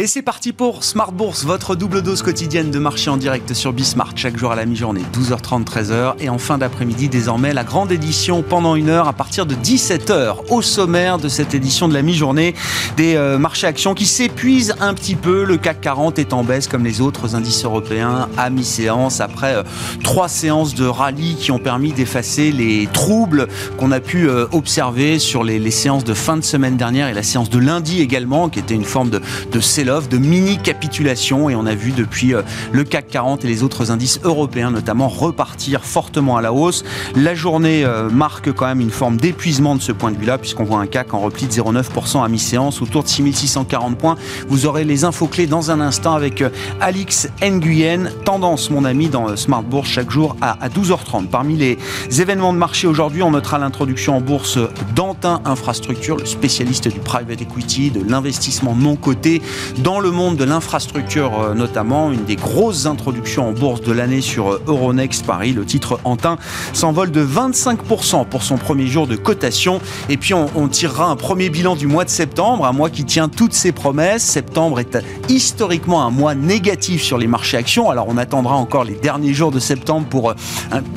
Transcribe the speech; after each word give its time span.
Et 0.00 0.06
c'est 0.06 0.22
parti 0.22 0.52
pour 0.52 0.84
Smart 0.84 1.10
Bourse, 1.10 1.44
votre 1.44 1.74
double 1.74 2.02
dose 2.02 2.22
quotidienne 2.22 2.70
de 2.70 2.78
marché 2.78 3.10
en 3.10 3.16
direct 3.16 3.52
sur 3.52 3.72
Bismart, 3.72 4.12
chaque 4.14 4.36
jour 4.36 4.52
à 4.52 4.54
la 4.54 4.64
mi-journée, 4.64 5.02
12h30, 5.12 5.64
13h. 5.64 6.14
Et 6.20 6.28
en 6.28 6.38
fin 6.38 6.56
d'après-midi, 6.56 7.08
désormais, 7.08 7.52
la 7.52 7.64
grande 7.64 7.90
édition 7.90 8.44
pendant 8.44 8.76
une 8.76 8.90
heure 8.90 9.08
à 9.08 9.12
partir 9.12 9.44
de 9.44 9.56
17h. 9.56 10.36
Au 10.50 10.62
sommaire 10.62 11.18
de 11.18 11.28
cette 11.28 11.52
édition 11.52 11.88
de 11.88 11.94
la 11.94 12.02
mi-journée, 12.02 12.54
des 12.96 13.16
euh, 13.16 13.38
marchés 13.38 13.66
actions 13.66 13.94
qui 13.94 14.06
s'épuisent 14.06 14.76
un 14.78 14.94
petit 14.94 15.16
peu. 15.16 15.42
Le 15.42 15.56
CAC 15.56 15.80
40 15.80 16.20
est 16.20 16.32
en 16.32 16.44
baisse 16.44 16.68
comme 16.68 16.84
les 16.84 17.00
autres 17.00 17.34
indices 17.34 17.64
européens 17.64 18.28
à 18.36 18.50
mi-séance 18.50 19.20
après 19.20 19.56
euh, 19.56 19.64
trois 20.04 20.28
séances 20.28 20.76
de 20.76 20.86
rallye 20.86 21.34
qui 21.34 21.50
ont 21.50 21.58
permis 21.58 21.92
d'effacer 21.92 22.52
les 22.52 22.86
troubles 22.92 23.48
qu'on 23.78 23.90
a 23.90 23.98
pu 23.98 24.28
euh, 24.28 24.46
observer 24.52 25.18
sur 25.18 25.42
les, 25.42 25.58
séances 25.72 26.04
de 26.04 26.14
fin 26.14 26.36
de 26.36 26.44
semaine 26.44 26.76
dernière 26.76 27.08
et 27.08 27.14
la 27.14 27.24
séance 27.24 27.50
de 27.50 27.58
lundi 27.58 28.00
également, 28.00 28.48
qui 28.48 28.60
était 28.60 28.74
une 28.74 28.84
forme 28.84 29.10
de, 29.10 29.20
de 29.50 29.58
de 29.88 30.18
mini 30.18 30.58
capitulation 30.58 31.48
et 31.48 31.54
on 31.54 31.64
a 31.64 31.74
vu 31.74 31.92
depuis 31.92 32.34
euh, 32.34 32.42
le 32.72 32.84
CAC 32.84 33.08
40 33.08 33.46
et 33.46 33.48
les 33.48 33.62
autres 33.62 33.90
indices 33.90 34.20
européens 34.22 34.70
notamment 34.70 35.08
repartir 35.08 35.82
fortement 35.82 36.36
à 36.36 36.42
la 36.42 36.52
hausse. 36.52 36.84
La 37.16 37.34
journée 37.34 37.86
euh, 37.86 38.10
marque 38.10 38.52
quand 38.52 38.66
même 38.66 38.82
une 38.82 38.90
forme 38.90 39.16
d'épuisement 39.16 39.76
de 39.76 39.80
ce 39.80 39.92
point 39.92 40.10
de 40.10 40.18
vue-là 40.18 40.36
puisqu'on 40.36 40.64
voit 40.64 40.78
un 40.78 40.86
CAC 40.86 41.14
en 41.14 41.20
repli 41.20 41.46
de 41.46 41.52
0,9% 41.52 42.22
à 42.22 42.28
mi-séance 42.28 42.82
autour 42.82 43.02
de 43.02 43.08
6640 43.08 43.96
points. 43.96 44.16
Vous 44.48 44.66
aurez 44.66 44.84
les 44.84 45.04
infos 45.04 45.26
clés 45.26 45.46
dans 45.46 45.70
un 45.70 45.80
instant 45.80 46.12
avec 46.12 46.42
euh, 46.42 46.50
Alix 46.82 47.30
Nguyen, 47.42 48.10
tendance 48.26 48.68
mon 48.68 48.84
ami 48.84 49.08
dans 49.08 49.34
Smart 49.36 49.62
Bourse 49.62 49.88
chaque 49.88 50.10
jour 50.10 50.36
à 50.42 50.68
12h30. 50.68 51.28
Parmi 51.28 51.56
les 51.56 51.78
événements 52.20 52.52
de 52.52 52.58
marché 52.58 52.86
aujourd'hui, 52.86 53.22
on 53.22 53.30
notera 53.30 53.58
l'introduction 53.58 54.18
en 54.18 54.20
bourse 54.20 54.58
d'Antin 54.94 55.40
Infrastructure, 55.46 56.18
le 56.18 56.26
spécialiste 56.26 56.88
du 56.88 57.00
private 57.00 57.40
equity, 57.40 57.90
de 57.90 58.02
l'investissement 58.06 58.74
non 58.74 58.96
coté 58.96 59.40
dans 59.82 60.00
le 60.00 60.10
monde 60.10 60.36
de 60.36 60.44
l'infrastructure 60.44 61.40
euh, 61.40 61.54
notamment. 61.54 62.10
Une 62.10 62.24
des 62.24 62.36
grosses 62.36 62.86
introductions 62.86 63.48
en 63.48 63.52
bourse 63.52 63.80
de 63.80 63.92
l'année 63.92 64.20
sur 64.20 64.52
euh, 64.52 64.62
Euronext 64.66 65.24
Paris. 65.26 65.52
Le 65.52 65.64
titre 65.64 66.00
Antin 66.04 66.38
s'envole 66.72 67.10
de 67.10 67.24
25% 67.24 68.26
pour 68.26 68.42
son 68.42 68.56
premier 68.56 68.86
jour 68.86 69.06
de 69.06 69.16
cotation. 69.16 69.80
Et 70.08 70.16
puis 70.16 70.34
on, 70.34 70.68
tirera 70.68 71.06
un 71.06 71.16
premier 71.16 71.48
bilan 71.48 71.76
du 71.76 71.86
mois 71.86 72.04
de 72.04 72.10
septembre, 72.10 72.66
un 72.66 72.72
mois 72.72 72.90
qui 72.90 73.04
tient 73.04 73.28
toutes 73.28 73.54
ses 73.54 73.72
promesses. 73.72 74.22
Septembre 74.22 74.80
est 74.80 74.98
historiquement 75.28 76.04
un 76.04 76.10
mois 76.10 76.34
négatif 76.34 77.02
sur 77.02 77.18
les 77.18 77.26
marchés 77.26 77.56
actions. 77.56 77.90
Alors 77.90 78.06
on 78.08 78.16
attendra 78.16 78.54
encore 78.56 78.84
les 78.84 78.94
derniers 78.94 79.34
jours 79.34 79.50
de 79.50 79.58
septembre 79.58 80.06
pour 80.08 80.30
euh, 80.30 80.34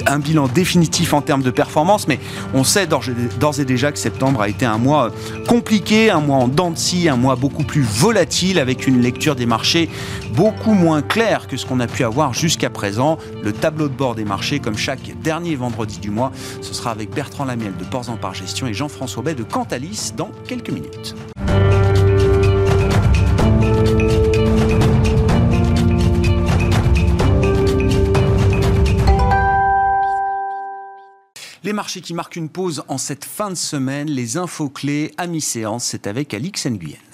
un, 0.08 0.20
bilan 0.20 0.48
définitif 0.48 1.14
en 1.14 1.22
termes 1.22 1.44
de 1.44 1.52
performance, 1.52 2.08
mais 2.08 2.20
on 2.54 2.64
sait 2.64 2.88
d'ores 2.88 3.60
et 3.60 3.66
déjà 3.66 3.92
que 3.92 4.00
septembre 4.00 4.42
a 4.42 4.50
été 4.50 4.66
un 4.66 4.78
mois 4.78 5.12
compliqué, 5.48 6.10
un 6.12 6.20
mois 6.20 6.38
en 6.38 6.48
dents 6.48 6.72
de 6.72 6.78
scie, 6.78 7.10
un 7.10 7.18
mois 7.18 7.36
beaucoup 7.36 7.64
plus 7.64 7.82
volatile 7.82 8.60
avec 8.72 8.88
une 8.88 9.02
lecture 9.02 9.36
des 9.36 9.46
marchés 9.46 9.90
beaucoup 10.34 10.72
moins 10.72 11.02
claire 11.02 11.48
que 11.50 11.58
ce 11.58 11.66
qu'on 11.66 11.82
a 11.82 11.88
pu 11.88 12.06
avoir 12.06 12.34
jusqu'à 12.34 12.70
présent. 12.70 13.18
Le 13.44 13.52
tableau 13.52 13.90
de 13.90 13.94
bord 13.94 14.16
des 14.16 14.24
marchés, 14.24 14.60
comme 14.60 14.78
chaque 14.78 15.22
dernier 15.22 15.58
vendredi 15.58 16.00
du 16.00 16.10
mois, 16.10 16.32
ce 16.62 16.74
sera 16.74 16.92
avec 16.92 17.10
Bertrand 17.10 17.44
Lamiel 17.44 17.76
de 17.76 17.84
Ports 17.84 18.10
en 18.10 18.16
Par 18.16 18.34
Gestion 18.34 18.68
et 18.68 18.74
Jean-François 18.74 19.24
Bay 19.24 19.36
de 19.36 19.44
Cantalis 19.44 20.14
dans 20.16 20.32
quelques 20.48 20.70
minutes. 20.70 21.16
Les 31.66 31.74
marchés 31.74 32.00
qui 32.00 32.14
marquent 32.14 32.38
une 32.38 32.50
pause 32.50 32.84
en 32.88 32.98
cette 32.98 33.26
fin 33.26 33.50
de 33.50 33.56
semaine, 33.56 34.10
les 34.10 34.38
infos 34.38 34.70
clés 34.70 35.12
à 35.18 35.28
mi-séance, 35.28 35.84
c'est 35.84 36.08
avec 36.08 36.34
Alix 36.34 36.66
Nguyen. 36.68 37.11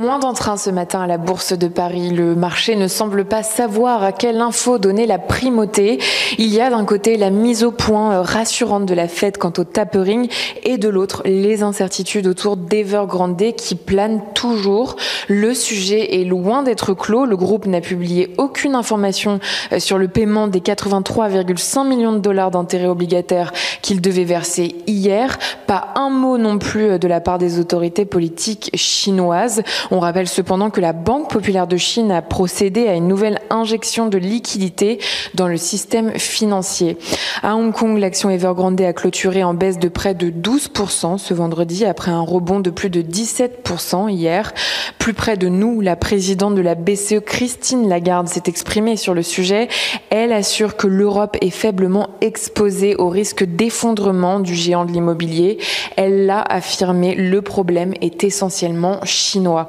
Moins 0.00 0.20
d'entrain 0.20 0.56
ce 0.56 0.70
matin 0.70 1.00
à 1.00 1.06
la 1.08 1.18
Bourse 1.18 1.54
de 1.54 1.66
Paris. 1.66 2.10
Le 2.10 2.36
marché 2.36 2.76
ne 2.76 2.86
semble 2.86 3.24
pas 3.24 3.42
savoir 3.42 4.04
à 4.04 4.12
quelle 4.12 4.40
info 4.40 4.78
donner 4.78 5.06
la 5.06 5.18
primauté. 5.18 5.98
Il 6.38 6.54
y 6.54 6.60
a 6.60 6.70
d'un 6.70 6.84
côté 6.84 7.16
la 7.16 7.30
mise 7.30 7.64
au 7.64 7.72
point 7.72 8.22
rassurante 8.22 8.86
de 8.86 8.94
la 8.94 9.08
Fed 9.08 9.38
quant 9.38 9.52
au 9.58 9.64
tapering 9.64 10.28
et 10.62 10.78
de 10.78 10.88
l'autre 10.88 11.22
les 11.24 11.64
incertitudes 11.64 12.28
autour 12.28 12.56
d'Evergrande 12.56 13.42
qui 13.56 13.74
planent 13.74 14.22
toujours. 14.34 14.94
Le 15.26 15.52
sujet 15.52 16.20
est 16.20 16.24
loin 16.24 16.62
d'être 16.62 16.94
clos. 16.94 17.26
Le 17.26 17.36
groupe 17.36 17.66
n'a 17.66 17.80
publié 17.80 18.32
aucune 18.38 18.76
information 18.76 19.40
euh, 19.72 19.80
sur 19.80 19.98
le 19.98 20.06
paiement 20.06 20.46
des 20.46 20.60
83,5 20.60 21.88
millions 21.88 22.12
de 22.12 22.20
dollars 22.20 22.52
d'intérêts 22.52 22.86
obligataires 22.86 23.52
qu'il 23.82 24.00
devait 24.00 24.22
verser 24.22 24.76
hier. 24.86 25.40
Pas 25.66 25.88
un 25.96 26.10
mot 26.10 26.38
non 26.38 26.58
plus 26.58 26.84
euh, 26.84 26.98
de 26.98 27.08
la 27.08 27.20
part 27.20 27.38
des 27.38 27.58
autorités 27.58 28.04
politiques 28.04 28.70
chinoises. 28.74 29.64
On 29.90 30.00
rappelle 30.00 30.28
cependant 30.28 30.70
que 30.70 30.80
la 30.80 30.92
Banque 30.92 31.30
populaire 31.30 31.66
de 31.66 31.76
Chine 31.76 32.12
a 32.12 32.20
procédé 32.20 32.88
à 32.88 32.94
une 32.94 33.08
nouvelle 33.08 33.40
injection 33.48 34.06
de 34.06 34.18
liquidités 34.18 34.98
dans 35.34 35.48
le 35.48 35.56
système 35.56 36.18
financier. 36.18 36.98
À 37.42 37.56
Hong 37.56 37.72
Kong, 37.72 37.98
l'action 37.98 38.28
Evergrande 38.28 38.80
a 38.82 38.92
clôturé 38.92 39.42
en 39.42 39.54
baisse 39.54 39.78
de 39.78 39.88
près 39.88 40.14
de 40.14 40.30
12% 40.30 41.16
ce 41.16 41.32
vendredi 41.32 41.84
après 41.84 42.10
un 42.10 42.20
rebond 42.20 42.60
de 42.60 42.70
plus 42.70 42.90
de 42.90 43.00
17% 43.00 44.10
hier. 44.10 44.52
Plus 44.98 45.14
près 45.14 45.36
de 45.36 45.48
nous, 45.48 45.80
la 45.80 45.96
présidente 45.96 46.54
de 46.54 46.60
la 46.60 46.74
BCE, 46.74 47.20
Christine 47.24 47.88
Lagarde, 47.88 48.28
s'est 48.28 48.42
exprimée 48.46 48.96
sur 48.96 49.14
le 49.14 49.22
sujet. 49.22 49.68
Elle 50.10 50.32
assure 50.32 50.76
que 50.76 50.86
l'Europe 50.86 51.36
est 51.40 51.50
faiblement 51.50 52.10
exposée 52.20 52.94
au 52.96 53.08
risque 53.08 53.44
d'effondrement 53.44 54.40
du 54.40 54.54
géant 54.54 54.84
de 54.84 54.92
l'immobilier. 54.92 55.58
Elle 55.96 56.26
l'a 56.26 56.42
affirmé, 56.42 57.14
le 57.14 57.40
problème 57.40 57.94
est 58.00 58.24
essentiellement 58.24 59.00
chinois. 59.04 59.68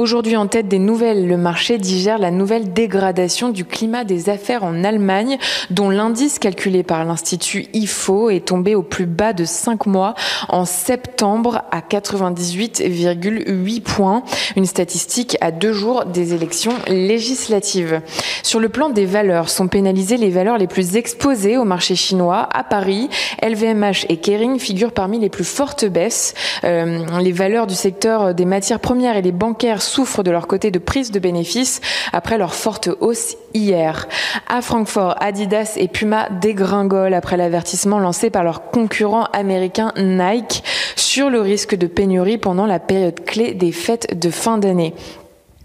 Aujourd'hui, 0.00 0.34
en 0.34 0.46
tête 0.46 0.66
des 0.66 0.78
nouvelles, 0.78 1.28
le 1.28 1.36
marché 1.36 1.76
digère 1.76 2.16
la 2.16 2.30
nouvelle 2.30 2.72
dégradation 2.72 3.50
du 3.50 3.66
climat 3.66 4.04
des 4.04 4.30
affaires 4.30 4.64
en 4.64 4.82
Allemagne, 4.82 5.36
dont 5.68 5.90
l'indice 5.90 6.38
calculé 6.38 6.82
par 6.82 7.04
l'Institut 7.04 7.66
IFO 7.74 8.30
est 8.30 8.46
tombé 8.46 8.74
au 8.74 8.82
plus 8.82 9.04
bas 9.04 9.34
de 9.34 9.44
5 9.44 9.84
mois 9.84 10.14
en 10.48 10.64
septembre 10.64 11.64
à 11.70 11.80
98,8 11.80 13.82
points, 13.82 14.22
une 14.56 14.64
statistique 14.64 15.36
à 15.42 15.50
deux 15.50 15.74
jours 15.74 16.06
des 16.06 16.32
élections 16.32 16.72
législatives. 16.86 18.00
Sur 18.42 18.58
le 18.58 18.70
plan 18.70 18.88
des 18.88 19.04
valeurs, 19.04 19.50
sont 19.50 19.68
pénalisées 19.68 20.16
les 20.16 20.30
valeurs 20.30 20.56
les 20.56 20.66
plus 20.66 20.96
exposées 20.96 21.58
au 21.58 21.64
marché 21.64 21.94
chinois. 21.94 22.48
À 22.54 22.64
Paris, 22.64 23.10
LVMH 23.42 24.06
et 24.08 24.16
Kering 24.16 24.58
figurent 24.58 24.92
parmi 24.92 25.18
les 25.18 25.28
plus 25.28 25.44
fortes 25.44 25.84
baisses. 25.84 26.32
Euh, 26.64 27.04
les 27.20 27.32
valeurs 27.32 27.66
du 27.66 27.74
secteur 27.74 28.34
des 28.34 28.46
matières 28.46 28.80
premières 28.80 29.18
et 29.18 29.22
les 29.22 29.30
bancaires 29.30 29.82
souffrent 29.90 30.22
de 30.22 30.30
leur 30.30 30.46
côté 30.46 30.70
de 30.70 30.78
prise 30.78 31.10
de 31.10 31.18
bénéfices 31.18 31.80
après 32.12 32.38
leur 32.38 32.54
forte 32.54 32.88
hausse 33.00 33.36
hier. 33.54 34.06
À 34.48 34.62
Francfort, 34.62 35.16
Adidas 35.20 35.74
et 35.76 35.88
Puma 35.88 36.28
dégringolent 36.40 37.16
après 37.16 37.36
l'avertissement 37.36 37.98
lancé 37.98 38.30
par 38.30 38.44
leur 38.44 38.70
concurrent 38.70 39.24
américain 39.32 39.92
Nike 39.96 40.62
sur 40.96 41.30
le 41.30 41.40
risque 41.40 41.74
de 41.74 41.86
pénurie 41.86 42.38
pendant 42.38 42.66
la 42.66 42.78
période 42.78 43.24
clé 43.24 43.54
des 43.54 43.72
fêtes 43.72 44.18
de 44.18 44.30
fin 44.30 44.58
d'année. 44.58 44.94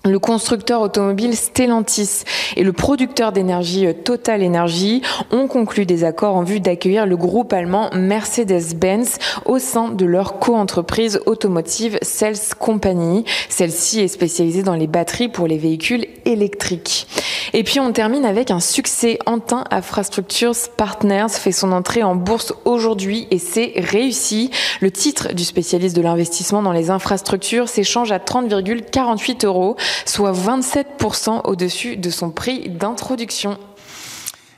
Le 0.05 0.19
constructeur 0.19 0.81
automobile 0.81 1.35
Stellantis 1.35 2.25
et 2.55 2.63
le 2.63 2.73
producteur 2.73 3.31
d'énergie 3.31 3.87
euh, 3.87 3.93
Total 3.93 4.45
Energy 4.45 5.01
ont 5.31 5.47
conclu 5.47 5.87
des 5.87 6.03
accords 6.03 6.35
en 6.35 6.43
vue 6.43 6.59
d'accueillir 6.59 7.07
le 7.07 7.17
groupe 7.17 7.51
allemand 7.51 7.89
Mercedes-Benz 7.91 9.17
au 9.45 9.57
sein 9.57 9.89
de 9.89 10.05
leur 10.05 10.37
co-entreprise 10.37 11.19
automotive 11.25 11.97
Cels 12.03 12.53
Company. 12.59 13.25
Celle-ci 13.49 14.01
est 14.01 14.07
spécialisée 14.07 14.61
dans 14.61 14.75
les 14.75 14.85
batteries 14.85 15.29
pour 15.29 15.47
les 15.47 15.57
véhicules 15.57 16.05
électriques. 16.25 17.07
Et 17.53 17.63
puis 17.63 17.79
on 17.79 17.91
termine 17.91 18.25
avec 18.25 18.51
un 18.51 18.59
succès. 18.59 19.17
Antin 19.25 19.63
Infrastructures 19.71 20.55
Partners 20.77 21.29
fait 21.29 21.51
son 21.51 21.71
entrée 21.71 22.03
en 22.03 22.15
bourse 22.15 22.53
aujourd'hui 22.65 23.27
et 23.31 23.39
c'est 23.39 23.73
réussi. 23.77 24.51
Le 24.81 24.91
titre 24.91 25.33
du 25.33 25.43
spécialiste 25.43 25.95
de 25.95 26.01
l'investissement 26.01 26.61
dans 26.61 26.73
les 26.73 26.89
infrastructures 26.89 27.69
s'échange 27.69 28.11
à 28.11 28.19
30,48 28.19 29.45
euros 29.45 29.77
soit 30.05 30.33
27% 30.33 31.41
au-dessus 31.45 31.97
de 31.97 32.09
son 32.09 32.31
prix 32.31 32.69
d'introduction. 32.69 33.57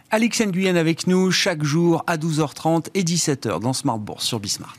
Alex 0.10 0.42
Nguyen 0.42 0.78
avec 0.78 1.06
nous 1.08 1.32
chaque 1.32 1.64
jour 1.64 2.04
à 2.08 2.18
12h30 2.18 2.88
et 2.94 3.04
17h 3.04 3.60
dans 3.60 3.74
Smart 3.74 4.00
Bourse 4.00 4.26
sur 4.26 4.40
Bismart. 4.40 4.78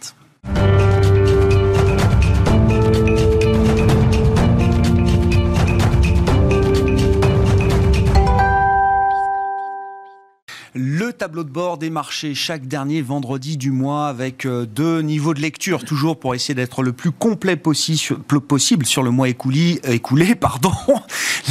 Tableau 11.19 11.43
de 11.43 11.51
bord 11.51 11.79
des 11.79 11.91
marchés 11.91 12.37
chaque 12.37 12.69
dernier 12.69 13.03
vendredi 13.03 13.57
du 13.57 13.73
mois 13.73 14.07
avec 14.07 14.47
euh, 14.47 14.67
deux 14.67 15.01
niveaux 15.01 15.35
de 15.35 15.41
lecture, 15.41 15.85
toujours 15.85 16.17
pour 16.17 16.37
essayer 16.37 16.55
d'être 16.55 16.85
le 16.85 16.93
plus 16.93 17.11
complet 17.11 17.57
possible 17.57 18.87
sur 18.87 19.03
le 19.03 19.11
mois 19.11 19.29
écoulé, 19.29 19.81
euh, 19.89 19.93
écoulé 19.95 20.37
pardon. 20.37 20.71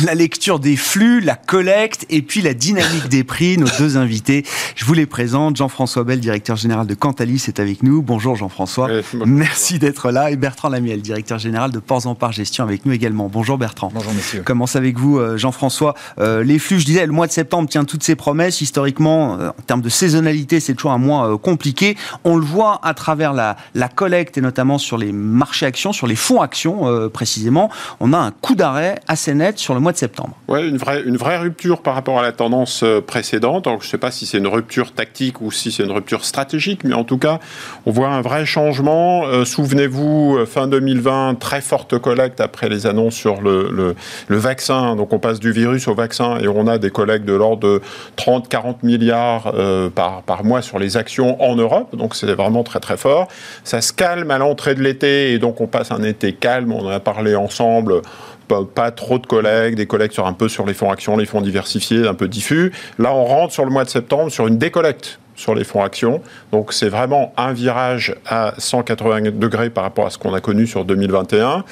la 0.05 0.15
lecture 0.15 0.59
des 0.59 0.77
flux, 0.77 1.19
la 1.19 1.35
collecte 1.35 2.05
et 2.09 2.21
puis 2.21 2.41
la 2.41 2.53
dynamique 2.53 3.09
des 3.09 3.25
prix. 3.25 3.57
Nos 3.57 3.67
deux 3.77 3.97
invités, 3.97 4.45
je 4.77 4.85
vous 4.85 4.93
les 4.93 5.05
présente. 5.05 5.57
Jean-François 5.57 6.05
Bell, 6.05 6.21
directeur 6.21 6.55
général 6.55 6.87
de 6.87 6.93
Cantalis, 6.93 7.43
est 7.49 7.59
avec 7.59 7.83
nous. 7.83 8.01
Bonjour 8.01 8.37
Jean-François. 8.37 8.89
Merci 9.25 9.79
d'être 9.79 10.11
là. 10.11 10.31
Et 10.31 10.37
Bertrand 10.37 10.69
Lamiel, 10.69 11.01
directeur 11.01 11.39
général 11.39 11.71
de 11.71 11.79
Ports 11.79 12.07
en 12.07 12.15
Part 12.15 12.31
Gestion, 12.31 12.63
avec 12.63 12.85
nous 12.85 12.93
également. 12.93 13.27
Bonjour 13.27 13.57
Bertrand. 13.57 13.91
Bonjour 13.93 14.13
messieurs. 14.13 14.43
Commence 14.43 14.77
avec 14.77 14.97
vous 14.97 15.17
euh, 15.17 15.35
Jean-François? 15.35 15.93
les 16.17 16.57
flux, 16.57 16.79
je 16.79 16.85
disais, 16.85 17.05
le 17.05 17.11
mois 17.11 17.27
de 17.27 17.33
septembre 17.33 17.67
tient 17.67 17.83
toutes 17.83 18.03
ses 18.03 18.15
promesses. 18.15 18.61
Historiquement, 18.61 19.33
en 19.33 19.56
termes 19.65 19.81
de 19.81 19.89
saisonnalité, 19.89 20.59
c'est 20.59 20.73
toujours 20.73 20.91
un 20.91 20.97
mois 20.97 21.33
euh, 21.33 21.37
compliqué. 21.37 21.97
On 22.23 22.35
le 22.35 22.45
voit 22.45 22.79
à 22.83 22.93
travers 22.93 23.33
la, 23.33 23.55
collecte 23.95 24.37
et 24.37 24.41
notamment 24.41 24.77
sur 24.77 24.97
les 24.97 25.11
marchés 25.11 25.65
actions, 25.65 25.93
sur 25.93 26.07
les 26.07 26.15
fonds 26.15 26.41
actions 26.41 26.87
euh, 26.87 27.09
précisément. 27.09 27.69
On 27.99 28.13
a 28.13 28.17
un 28.17 28.31
coup 28.31 28.53
d'arrêt 28.53 28.99
assez 29.07 29.33
net 29.33 29.57
sur 29.57 29.73
le 29.73 29.79
mois 29.79 29.91
de 29.91 29.97
septembre. 29.97 30.35
Oui, 30.47 30.67
une 30.67 30.77
vraie, 30.77 31.37
rupture 31.37 31.81
par 31.81 31.93
rapport 31.93 32.19
à 32.19 32.21
la 32.21 32.31
tendance 32.31 32.83
euh, 32.83 33.01
précédente. 33.01 33.67
Je 33.67 33.85
ne 33.85 33.89
sais 33.89 33.97
pas 33.97 34.11
si 34.11 34.25
c'est 34.25 34.37
une 34.37 34.47
rupture 34.47 34.93
tactique 34.93 35.41
ou 35.41 35.51
si 35.51 35.71
c'est 35.71 35.83
une 35.83 35.91
rupture 35.91 36.25
stratégique, 36.25 36.83
mais 36.83 36.93
en 36.93 37.03
tout 37.03 37.17
cas, 37.17 37.39
on 37.85 37.91
voit 37.91 38.09
un 38.09 38.21
vrai 38.21 38.45
changement. 38.45 39.23
Souvenez-vous, 39.45 40.39
fin 40.45 40.67
2020, 40.67 41.35
très 41.39 41.61
forte 41.61 41.97
collecte 41.99 42.41
après 42.41 42.69
les 42.69 42.87
annonces 42.87 43.15
sur 43.15 43.41
le, 43.41 43.69
le, 43.71 43.95
le, 44.27 44.37
vaccin. 44.37 44.95
Donc, 44.95 45.13
on 45.13 45.19
passe 45.19 45.39
du 45.39 45.51
virus 45.51 45.87
au 45.87 45.93
vaccin 45.93 46.37
et 46.39 46.47
on 46.47 46.67
a 46.67 46.77
des 46.77 46.89
collectes 46.89 47.25
de 47.25 47.33
l'ordre 47.33 47.67
de 47.67 47.81
30-40 48.17 48.77
milliards 48.83 49.46
euh, 49.55 49.89
par, 49.89 50.23
par 50.23 50.43
mois 50.43 50.61
sur 50.61 50.79
les 50.79 50.97
actions 50.97 51.41
en 51.41 51.55
Europe, 51.55 51.95
donc 51.95 52.15
c'est 52.15 52.33
vraiment 52.33 52.63
très 52.63 52.79
très 52.79 52.97
fort. 52.97 53.27
Ça 53.63 53.81
se 53.81 53.93
calme 53.93 54.31
à 54.31 54.37
l'entrée 54.37 54.75
de 54.75 54.81
l'été 54.81 55.33
et 55.33 55.39
donc 55.39 55.61
on 55.61 55.67
passe 55.67 55.91
un 55.91 56.03
été 56.03 56.33
calme, 56.33 56.71
on 56.71 56.85
en 56.85 56.89
a 56.89 56.99
parlé 56.99 57.35
ensemble 57.35 58.01
pas, 58.47 58.91
trop 58.91 59.19
de 59.19 59.27
collègues, 59.27 59.75
des 59.75 59.85
collègues 59.85 60.11
sur 60.11 60.25
un 60.25 60.33
peu 60.33 60.49
sur 60.49 60.65
les 60.65 60.73
fonds 60.73 60.91
actions, 60.91 61.17
les 61.17 61.25
fonds 61.25 61.41
diversifiés, 61.41 62.07
un 62.07 62.13
peu 62.13 62.27
diffus. 62.27 62.71
Là, 62.97 63.13
on 63.13 63.25
rentre 63.25 63.53
sur 63.53 63.65
le 63.65 63.71
mois 63.71 63.83
de 63.83 63.89
septembre 63.89 64.31
sur 64.31 64.47
une 64.47 64.57
décollecte 64.57 65.19
sur 65.35 65.53
les 65.53 65.63
fonds 65.63 65.83
actions. 65.83 66.21
Donc 66.51 66.73
c'est 66.73 66.89
vraiment 66.89 67.33
un 67.37 67.53
virage 67.53 68.15
à 68.25 68.53
180 68.57 69.31
degrés 69.33 69.69
par 69.69 69.83
rapport 69.83 70.07
à 70.07 70.09
ce 70.09 70.17
qu'on 70.17 70.33
a 70.33 70.41
connu 70.41 70.65
sur 70.65 70.83
2021. 70.83 71.63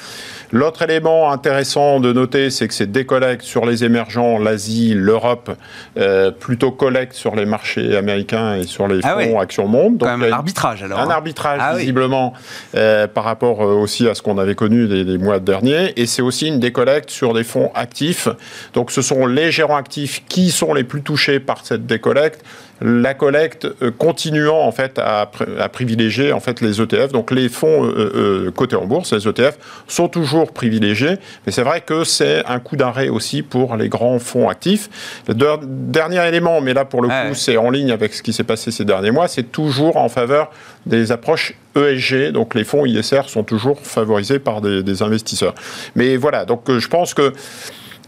L'autre 0.52 0.82
élément 0.82 1.32
intéressant 1.32 2.00
de 2.00 2.12
noter, 2.12 2.50
c'est 2.50 2.68
que 2.68 2.74
c'est 2.74 2.90
décollecte 2.90 3.42
sur 3.42 3.66
les 3.66 3.84
émergents, 3.84 4.38
l'Asie, 4.38 4.94
l'Europe, 4.94 5.50
euh, 5.98 6.30
plutôt 6.30 6.70
collecte 6.70 7.14
sur 7.14 7.34
les 7.34 7.46
marchés 7.46 7.96
américains 7.96 8.54
et 8.54 8.64
sur 8.64 8.86
les 8.86 9.00
ah 9.02 9.18
fonds 9.20 9.40
actions 9.40 9.66
monde. 9.66 9.98
Donc, 9.98 10.08
Quand 10.08 10.18
même 10.18 10.32
un 10.32 10.36
arbitrage 10.36 10.82
alors. 10.82 10.98
Un 11.00 11.08
hein. 11.08 11.10
arbitrage 11.10 11.60
ah 11.62 11.76
visiblement 11.76 12.32
euh, 12.74 13.06
par 13.06 13.24
rapport 13.24 13.62
euh, 13.62 13.74
aussi 13.74 14.08
à 14.08 14.14
ce 14.14 14.22
qu'on 14.22 14.38
avait 14.38 14.54
connu 14.54 14.86
les, 14.86 15.04
les 15.04 15.18
mois 15.18 15.40
derniers. 15.40 15.92
Et 16.00 16.06
c'est 16.06 16.22
aussi 16.22 16.46
une 16.48 16.60
décollecte 16.60 17.10
sur 17.10 17.34
des 17.34 17.44
fonds 17.44 17.72
actifs. 17.74 18.28
Donc 18.74 18.90
ce 18.90 19.02
sont 19.02 19.26
les 19.26 19.50
gérants 19.50 19.76
actifs 19.76 20.22
qui 20.28 20.50
sont 20.50 20.74
les 20.74 20.84
plus 20.84 21.02
touchés 21.02 21.40
par 21.40 21.64
cette 21.66 21.86
décollecte 21.86 22.44
la 22.80 23.14
collecte 23.14 23.66
continuant 23.96 24.60
en 24.60 24.72
fait 24.72 24.98
à, 24.98 25.30
privilégier 25.72 26.32
en 26.32 26.40
fait 26.40 26.60
les 26.60 26.80
ETF. 26.80 27.12
Donc 27.12 27.30
les 27.30 27.48
fonds 27.48 27.84
euh, 27.84 28.50
cotés 28.54 28.76
en 28.76 28.86
bourse, 28.86 29.12
les 29.12 29.26
ETF, 29.26 29.56
sont 29.88 30.08
toujours 30.08 30.35
privilégiés, 30.44 31.16
mais 31.44 31.52
c'est 31.52 31.62
vrai 31.62 31.80
que 31.80 32.04
c'est 32.04 32.44
un 32.46 32.58
coup 32.58 32.76
d'arrêt 32.76 33.08
aussi 33.08 33.42
pour 33.42 33.76
les 33.76 33.88
grands 33.88 34.18
fonds 34.18 34.48
actifs. 34.48 34.88
Le 35.28 35.34
dernier 35.34 36.26
élément, 36.26 36.60
mais 36.60 36.74
là 36.74 36.84
pour 36.84 37.02
le 37.02 37.08
coup 37.08 37.34
c'est 37.34 37.56
en 37.56 37.70
ligne 37.70 37.90
avec 37.90 38.14
ce 38.14 38.22
qui 38.22 38.32
s'est 38.32 38.44
passé 38.44 38.70
ces 38.70 38.84
derniers 38.84 39.10
mois, 39.10 39.28
c'est 39.28 39.50
toujours 39.50 39.96
en 39.96 40.08
faveur 40.08 40.50
des 40.84 41.12
approches 41.12 41.54
ESG, 41.76 42.32
donc 42.32 42.54
les 42.54 42.64
fonds 42.64 42.86
ISR 42.86 43.22
sont 43.28 43.42
toujours 43.42 43.80
favorisés 43.80 44.38
par 44.38 44.60
des, 44.60 44.82
des 44.82 45.02
investisseurs. 45.02 45.54
Mais 45.94 46.16
voilà, 46.16 46.44
donc 46.44 46.70
je 46.70 46.88
pense 46.88 47.14
que 47.14 47.32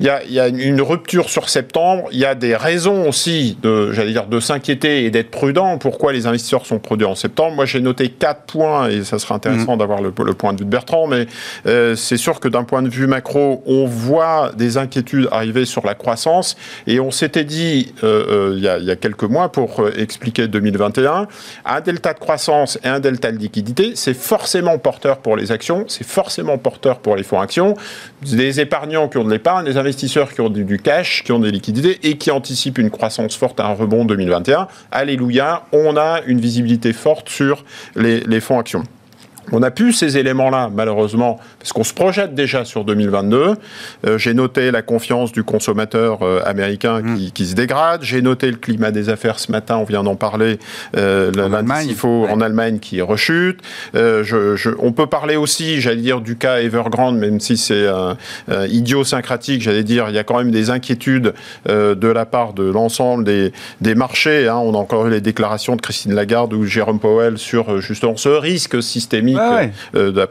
il 0.01 0.07
y, 0.07 0.39
a, 0.39 0.49
une 0.49 0.81
rupture 0.81 1.29
sur 1.29 1.49
septembre. 1.49 2.05
Il 2.13 2.19
y 2.19 2.25
a 2.25 2.37
des 2.37 2.55
raisons 2.55 3.09
aussi, 3.09 3.59
de, 3.63 3.91
j'allais 3.93 4.13
dire, 4.13 4.27
de 4.27 4.39
s'inquiéter 4.39 5.05
et 5.05 5.11
d'être 5.11 5.31
prudent. 5.31 5.77
Pourquoi 5.79 6.13
les 6.13 6.27
investisseurs 6.27 6.67
sont 6.67 6.79
prudents 6.79 7.13
en 7.13 7.15
septembre? 7.17 7.57
Moi, 7.57 7.67
j'ai 7.67 7.81
noté 7.81 8.09
quatre 8.09 8.43
points 8.43 8.89
et 8.89 9.03
ça 9.03 9.19
sera 9.19 9.35
intéressant 9.35 9.75
mm. 9.75 9.79
d'avoir 9.79 10.01
le, 10.01 10.13
point 10.13 10.53
de 10.53 10.61
vue 10.61 10.67
de 10.67 10.71
Bertrand. 10.71 11.09
Mais 11.09 11.27
euh, 11.67 11.97
c'est 11.97 12.17
sûr 12.17 12.39
que 12.39 12.47
d'un 12.47 12.63
point 12.63 12.83
de 12.83 12.89
vue 12.89 13.09
macro, 13.09 13.65
on 13.67 13.87
voit 13.87 14.53
des 14.57 14.77
inquiétudes 14.77 15.29
arriver 15.33 15.65
sur 15.65 15.85
la 15.85 15.95
croissance 15.95 16.57
et 16.87 17.01
on 17.01 17.11
s'était 17.11 17.45
dit 17.45 17.93
euh, 18.05 18.53
euh, 18.53 18.55
il, 18.57 18.63
y 18.63 18.69
a, 18.69 18.79
y 18.79 18.91
a, 18.93 18.97
quelques 18.97 19.25
mois 19.25 19.51
pour 19.51 19.89
expliquer 19.97 20.47
2021, 20.47 21.27
un 21.65 21.81
delta 21.81 22.15
de 22.15 22.19
croissance 22.21 22.79
et 22.85 22.89
un 22.89 23.01
delta 23.01 23.33
de 23.33 23.39
liquidité, 23.39 23.93
c'est 23.97 24.15
forcément 24.15 24.79
porteur 24.79 25.19
pour 25.19 25.37
les 25.37 25.51
actions, 25.51 25.87
c'est 25.89 26.07
forcément 26.07 26.57
porteur 26.57 27.01
pour 27.01 27.17
les 27.17 27.25
fonds 27.25 27.41
actions. 27.41 27.75
Des 28.23 28.61
épargnants 28.61 29.09
qui 29.09 29.19
ont 29.19 29.25
de 29.25 29.31
l'épargne, 29.31 29.65
des 29.65 29.77
investisseurs 29.77 29.88
qui 30.33 30.41
ont 30.41 30.51
du, 30.51 30.79
cash, 30.79 31.23
qui 31.25 31.33
ont 31.33 31.39
des 31.39 31.51
liquidités 31.51 31.99
et 32.03 32.17
qui 32.17 32.31
anticipent 32.31 32.79
une 32.79 32.91
croissance 32.91 33.37
forte 33.37 33.61
un 33.61 33.75
rebond 33.75 34.05
2021. 34.05 34.69
Alléluia, 34.91 35.65
on 35.73 35.97
a 35.97 36.21
une 36.27 36.41
visibilité 36.41 36.93
forte 36.93 37.29
sur 37.29 37.65
les 37.97 38.41
fonds 38.41 38.59
actions. 38.59 38.85
On 39.53 39.63
a 39.63 39.71
pu 39.71 39.93
ces 39.93 40.19
éléments-là, 40.19 40.71
malheureusement, 40.75 41.39
parce 41.59 41.73
qu'on 41.73 41.85
se 41.85 41.95
projette 41.95 42.35
déjà 42.35 42.65
sur 42.65 42.85
2022. 42.85 43.55
Euh, 44.07 44.19
j'ai 44.19 44.35
noté 44.35 44.71
la 44.71 44.83
confiance 44.83 45.33
du 45.33 45.45
consommateur 45.45 46.23
euh, 46.23 46.41
américain 46.45 47.01
mmh. 47.01 47.31
qui, 47.33 47.47
se 47.47 47.55
dégrade. 47.55 48.03
J'ai 48.03 48.23
noté 48.23 48.51
le 48.51 48.57
climat 48.57 48.91
des 48.91 49.09
affaires 49.09 49.39
ce 49.39 49.51
matin, 49.51 49.77
on 49.77 49.85
vient 49.85 50.03
d'en 50.03 50.17
parler. 50.17 50.59
Euh, 50.97 51.33
faut 51.97 52.27
en 52.31 52.41
Allemagne 52.41 52.79
qui 52.79 53.01
rechute. 53.01 53.61
Euh, 53.95 54.23
je, 54.23 54.71
on 54.79 54.93
peut 54.93 55.07
parler 55.07 55.37
aussi, 55.37 55.81
j'allais 55.81 56.01
dire, 56.01 56.21
du 56.21 56.37
cas 56.37 56.61
Evergrande, 56.61 57.19
même 57.19 57.41
si 57.41 57.57
c'est 57.57 57.87
idiosyncratique, 58.69 59.63
j'allais 59.63 59.85
dire, 59.85 60.07
il 60.09 60.15
y 60.15 60.19
a 60.19 60.25
quand 60.25 60.39
même 60.39 60.51
des 60.51 60.71
inquiétudes 60.71 61.35
de 61.67 62.09
la 62.09 62.27
part 62.27 62.53
de 62.53 62.65
l'ensemble 62.65 63.25
des, 63.25 63.53
des 63.81 63.95
marchés. 63.95 64.49
Hein. 64.49 64.57
On 64.57 64.75
a 64.75 64.79
encore 64.79 65.07
eu 65.07 65.11
les 65.11 65.21
déclarations 65.21 65.77
de 65.77 65.81
Christine 65.81 66.15
Lagarde 66.15 66.53
ou 66.53 66.65
Jérôme 66.65 67.01
Powell 67.01 67.39
sur 67.39 67.81
justement 67.81 68.17
ce 68.17 68.29
risque 68.29 68.83
systémique 68.83 69.38
euh, 69.95 70.27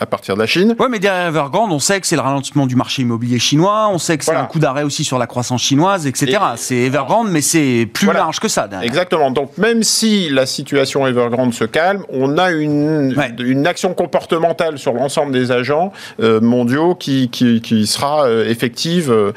à, 0.00 0.06
partir, 0.06 0.34
de 0.34 0.40
la 0.40 0.46
Chine. 0.46 0.74
Oui, 0.78 0.86
mais 0.90 0.98
derrière 0.98 1.28
Evergrande, 1.28 1.72
on 1.72 1.78
sait 1.78 2.00
que 2.00 2.06
c'est 2.06 2.16
le 2.16 2.22
ralentissement 2.22 2.66
du 2.66 2.76
marché 2.76 3.02
immobilier 3.02 3.38
chinois, 3.38 3.88
on 3.90 3.98
sait 3.98 4.18
que 4.18 4.24
c'est 4.24 4.34
un 4.34 4.46
coup 4.46 4.58
d'arrêt 4.58 4.82
aussi 4.82 5.04
sur 5.04 5.18
la 5.18 5.26
croissance 5.26 5.62
chinoise, 5.62 6.06
etc. 6.06 6.38
C'est 6.56 6.76
Evergrande, 6.76 7.30
mais 7.30 7.40
c'est 7.40 7.88
plus 7.92 8.12
large 8.12 8.40
que 8.40 8.48
ça. 8.48 8.68
Exactement. 8.82 9.30
Donc 9.30 9.58
même 9.58 9.82
si 9.82 10.28
la 10.30 10.46
situation 10.46 11.06
Evergrande 11.06 11.54
se 11.54 11.64
calme, 11.64 12.04
on 12.08 12.38
a 12.38 12.50
une, 12.50 13.14
une 13.38 13.66
action 13.66 13.94
comportementale 13.94 14.78
sur 14.78 14.92
l'ensemble 14.92 15.32
des 15.32 15.52
agents 15.52 15.92
euh, 16.20 16.40
mondiaux 16.40 16.94
qui, 16.94 17.28
qui, 17.30 17.86
sera 17.86 18.26
euh, 18.26 18.48
effective, 18.48 19.32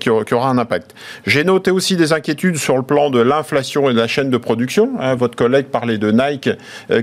qui, 0.00 0.10
aura 0.10 0.48
un 0.48 0.58
impact. 0.58 0.94
J'ai 1.26 1.44
noté 1.44 1.70
aussi 1.70 1.96
des 1.96 2.12
inquiétudes 2.12 2.56
sur 2.56 2.76
le 2.76 2.82
plan 2.82 3.10
de 3.10 3.20
l'inflation 3.20 3.90
et 3.90 3.94
de 3.94 3.98
la 3.98 4.06
chaîne 4.06 4.30
de 4.30 4.36
production. 4.36 4.90
Hein. 5.00 5.14
votre 5.14 5.36
collègue 5.36 5.66
parlait 5.66 5.98
de 5.98 6.10
Nike 6.10 6.50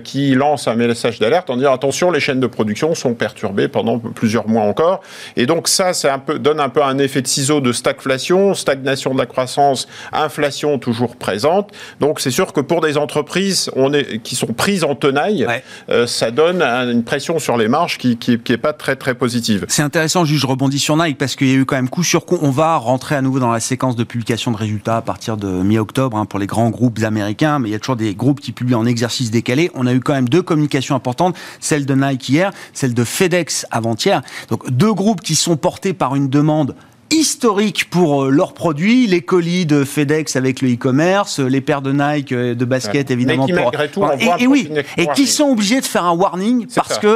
qui 0.04 0.36
lance 0.36 0.68
un 0.68 0.76
message 0.76 1.20
d'alerte 1.20 1.39
en 1.48 1.58
disant 1.58 1.74
attention, 1.74 2.12
les 2.12 2.20
chaînes 2.20 2.40
de 2.40 2.48
production 2.48 2.96
sont 2.96 3.14
perturbées 3.14 3.68
pendant 3.68 4.00
plusieurs 4.00 4.48
mois 4.48 4.64
encore. 4.64 5.02
Et 5.36 5.46
donc 5.46 5.68
ça, 5.68 5.94
ça 5.94 6.14
un 6.14 6.20
peu, 6.20 6.40
donne 6.40 6.60
un 6.60 6.70
peu 6.70 6.84
un 6.84 6.98
effet 6.98 7.22
de 7.22 7.28
ciseau 7.28 7.62
de 7.62 7.72
stagflation, 7.72 8.54
stagnation 8.54 9.14
de 9.14 9.20
la 9.20 9.26
croissance, 9.26 9.88
inflation 10.12 10.80
toujours 10.80 11.16
présente. 11.16 11.72
Donc 12.00 12.20
c'est 12.20 12.32
sûr 12.32 12.54
que 12.54 12.62
pour 12.62 12.82
des 12.82 12.98
entreprises 12.98 13.70
on 13.76 13.94
est, 13.94 14.20
qui 14.20 14.36
sont 14.36 14.48
prises 14.48 14.84
en 14.84 14.96
tenaille, 14.96 15.48
euh, 15.90 16.08
ça 16.08 16.32
donne 16.32 16.62
une 16.62 17.04
pression 17.04 17.40
sur 17.40 17.58
les 17.58 17.68
marges 17.68 17.98
qui, 17.98 18.18
qui, 18.18 18.40
qui 18.40 18.54
est 18.54 18.58
pas 18.58 18.74
très 18.74 18.96
très 18.96 19.16
positive. 19.16 19.66
C'est 19.68 19.84
intéressant, 19.84 20.26
juste 20.26 20.42
je 20.42 20.48
rebondis 20.48 20.80
sur 20.80 20.96
Nike 20.98 21.18
parce 21.18 21.36
qu'il 21.36 21.48
y 21.48 21.54
a 21.54 21.56
eu 21.56 21.66
quand 21.66 21.76
même 21.76 21.90
coup 21.90 22.04
sur 22.04 22.26
coup. 22.26 22.40
On 22.42 22.52
va 22.52 22.78
rentrer 22.78 23.16
à 23.16 23.22
nouveau 23.22 23.40
dans 23.40 23.52
la 23.52 23.60
séquence 23.60 23.96
de 23.96 24.04
publication 24.04 24.52
de 24.52 24.58
résultats 24.58 24.98
à 24.98 25.02
partir 25.02 25.38
de 25.38 25.48
mi-octobre 25.48 26.18
hein, 26.18 26.26
pour 26.26 26.40
les 26.40 26.48
grands 26.48 26.70
groupes 26.70 27.00
américains, 27.04 27.60
mais 27.60 27.70
il 27.70 27.72
y 27.72 27.76
a 27.76 27.80
toujours 27.80 27.96
des 27.96 28.16
groupes 28.16 28.40
qui 28.40 28.52
publient 28.52 28.76
en 28.76 28.86
exercice 28.86 29.32
décalé. 29.32 29.70
On 29.74 29.86
a 29.86 29.94
eu 29.94 30.00
quand 30.00 30.14
même 30.14 30.30
deux 30.30 30.42
communications 30.42 30.96
importantes 30.96 31.29
celle 31.60 31.86
de 31.86 31.96
Nike 31.96 32.30
hier, 32.30 32.52
celle 32.74 32.94
de 32.94 33.04
FedEx 33.04 33.66
avant-hier. 33.72 34.22
Donc 34.50 34.70
deux 34.70 34.94
groupes 34.94 35.22
qui 35.22 35.36
sont 35.36 35.58
portés 35.58 35.94
par 35.94 36.16
une 36.16 36.30
demande 36.30 36.76
historique 37.12 37.90
pour 37.90 38.26
euh, 38.26 38.30
leurs 38.30 38.54
produits, 38.54 39.08
les 39.08 39.22
colis 39.22 39.66
de 39.66 39.84
FedEx 39.84 40.36
avec 40.36 40.62
le 40.62 40.74
e-commerce, 40.74 41.40
les 41.40 41.62
paires 41.62 41.82
de 41.82 41.92
Nike 41.92 42.32
euh, 42.32 42.56
de 42.56 42.66
basket 42.66 43.12
évidemment 43.12 43.48
pour... 43.48 44.12
et, 44.40 44.48
oui, 44.48 44.70
et 44.98 45.08
qui 45.16 45.28
sont 45.28 45.50
obligés 45.50 45.82
de 45.82 45.86
faire 45.86 46.06
un 46.06 46.14
warning 46.16 46.68
parce 46.74 47.00
que 47.00 47.08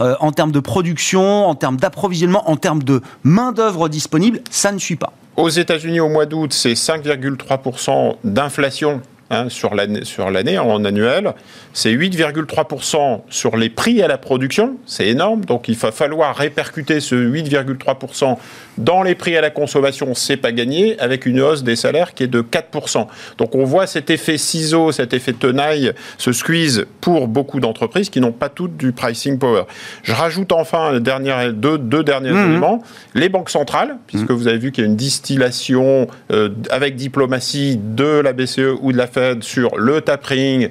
euh, 0.00 0.14
en 0.20 0.32
termes 0.32 0.52
de 0.52 0.60
production, 0.60 1.46
en 1.46 1.54
termes 1.54 1.76
d'approvisionnement, 1.76 2.48
en 2.50 2.56
termes 2.56 2.82
de 2.82 3.02
main 3.24 3.52
d'œuvre 3.52 3.88
disponible, 3.88 4.40
ça 4.50 4.72
ne 4.72 4.78
suit 4.78 4.96
pas. 4.96 5.12
Aux 5.36 5.48
États-Unis 5.48 6.00
au 6.00 6.08
mois 6.08 6.26
d'août, 6.26 6.52
c'est 6.52 6.74
5,3% 6.74 8.16
d'inflation 8.22 9.00
hein, 9.32 9.48
sur 9.48 9.74
l'année 9.74 10.58
en 10.58 10.84
annuel. 10.84 11.32
C'est 11.72 11.92
8,3% 11.92 13.22
sur 13.30 13.56
les 13.56 13.70
prix 13.70 14.02
à 14.02 14.08
la 14.08 14.18
production. 14.18 14.76
C'est 14.86 15.08
énorme. 15.08 15.44
Donc 15.44 15.68
il 15.68 15.76
va 15.76 15.90
falloir 15.90 16.36
répercuter 16.36 17.00
ce 17.00 17.14
8,3% 17.14 18.36
dans 18.78 19.02
les 19.02 19.14
prix 19.14 19.36
à 19.36 19.40
la 19.40 19.50
consommation. 19.50 20.14
C'est 20.14 20.36
pas 20.36 20.52
gagné 20.52 20.98
avec 21.00 21.26
une 21.26 21.40
hausse 21.40 21.62
des 21.62 21.76
salaires 21.76 22.14
qui 22.14 22.24
est 22.24 22.28
de 22.28 22.42
4%. 22.42 23.06
Donc 23.38 23.54
on 23.54 23.64
voit 23.64 23.86
cet 23.86 24.10
effet 24.10 24.36
ciseau, 24.36 24.92
cet 24.92 25.14
effet 25.14 25.32
tenaille, 25.32 25.92
ce 26.18 26.32
squeeze 26.32 26.84
pour 27.00 27.26
beaucoup 27.26 27.58
d'entreprises 27.58 28.10
qui 28.10 28.20
n'ont 28.20 28.32
pas 28.32 28.50
toutes 28.50 28.76
du 28.76 28.92
pricing 28.92 29.38
power. 29.38 29.62
Je 30.02 30.12
rajoute 30.12 30.52
enfin 30.52 31.00
deux, 31.00 31.78
deux 31.78 32.04
derniers 32.04 32.32
mmh. 32.32 32.50
éléments. 32.50 32.82
Les 33.14 33.30
banques 33.30 33.50
centrales, 33.50 33.96
puisque 34.06 34.30
mmh. 34.30 34.34
vous 34.34 34.48
avez 34.48 34.58
vu 34.58 34.72
qu'il 34.72 34.84
y 34.84 34.86
a 34.86 34.90
une 34.90 34.96
distillation 34.96 36.06
euh, 36.30 36.50
avec 36.70 36.96
diplomatie 36.96 37.78
de 37.82 38.20
la 38.20 38.32
BCE 38.34 38.76
ou 38.80 38.92
de 38.92 38.98
la 38.98 39.06
Fed 39.06 39.21
sur 39.40 39.78
le 39.78 40.00
tapering, 40.00 40.68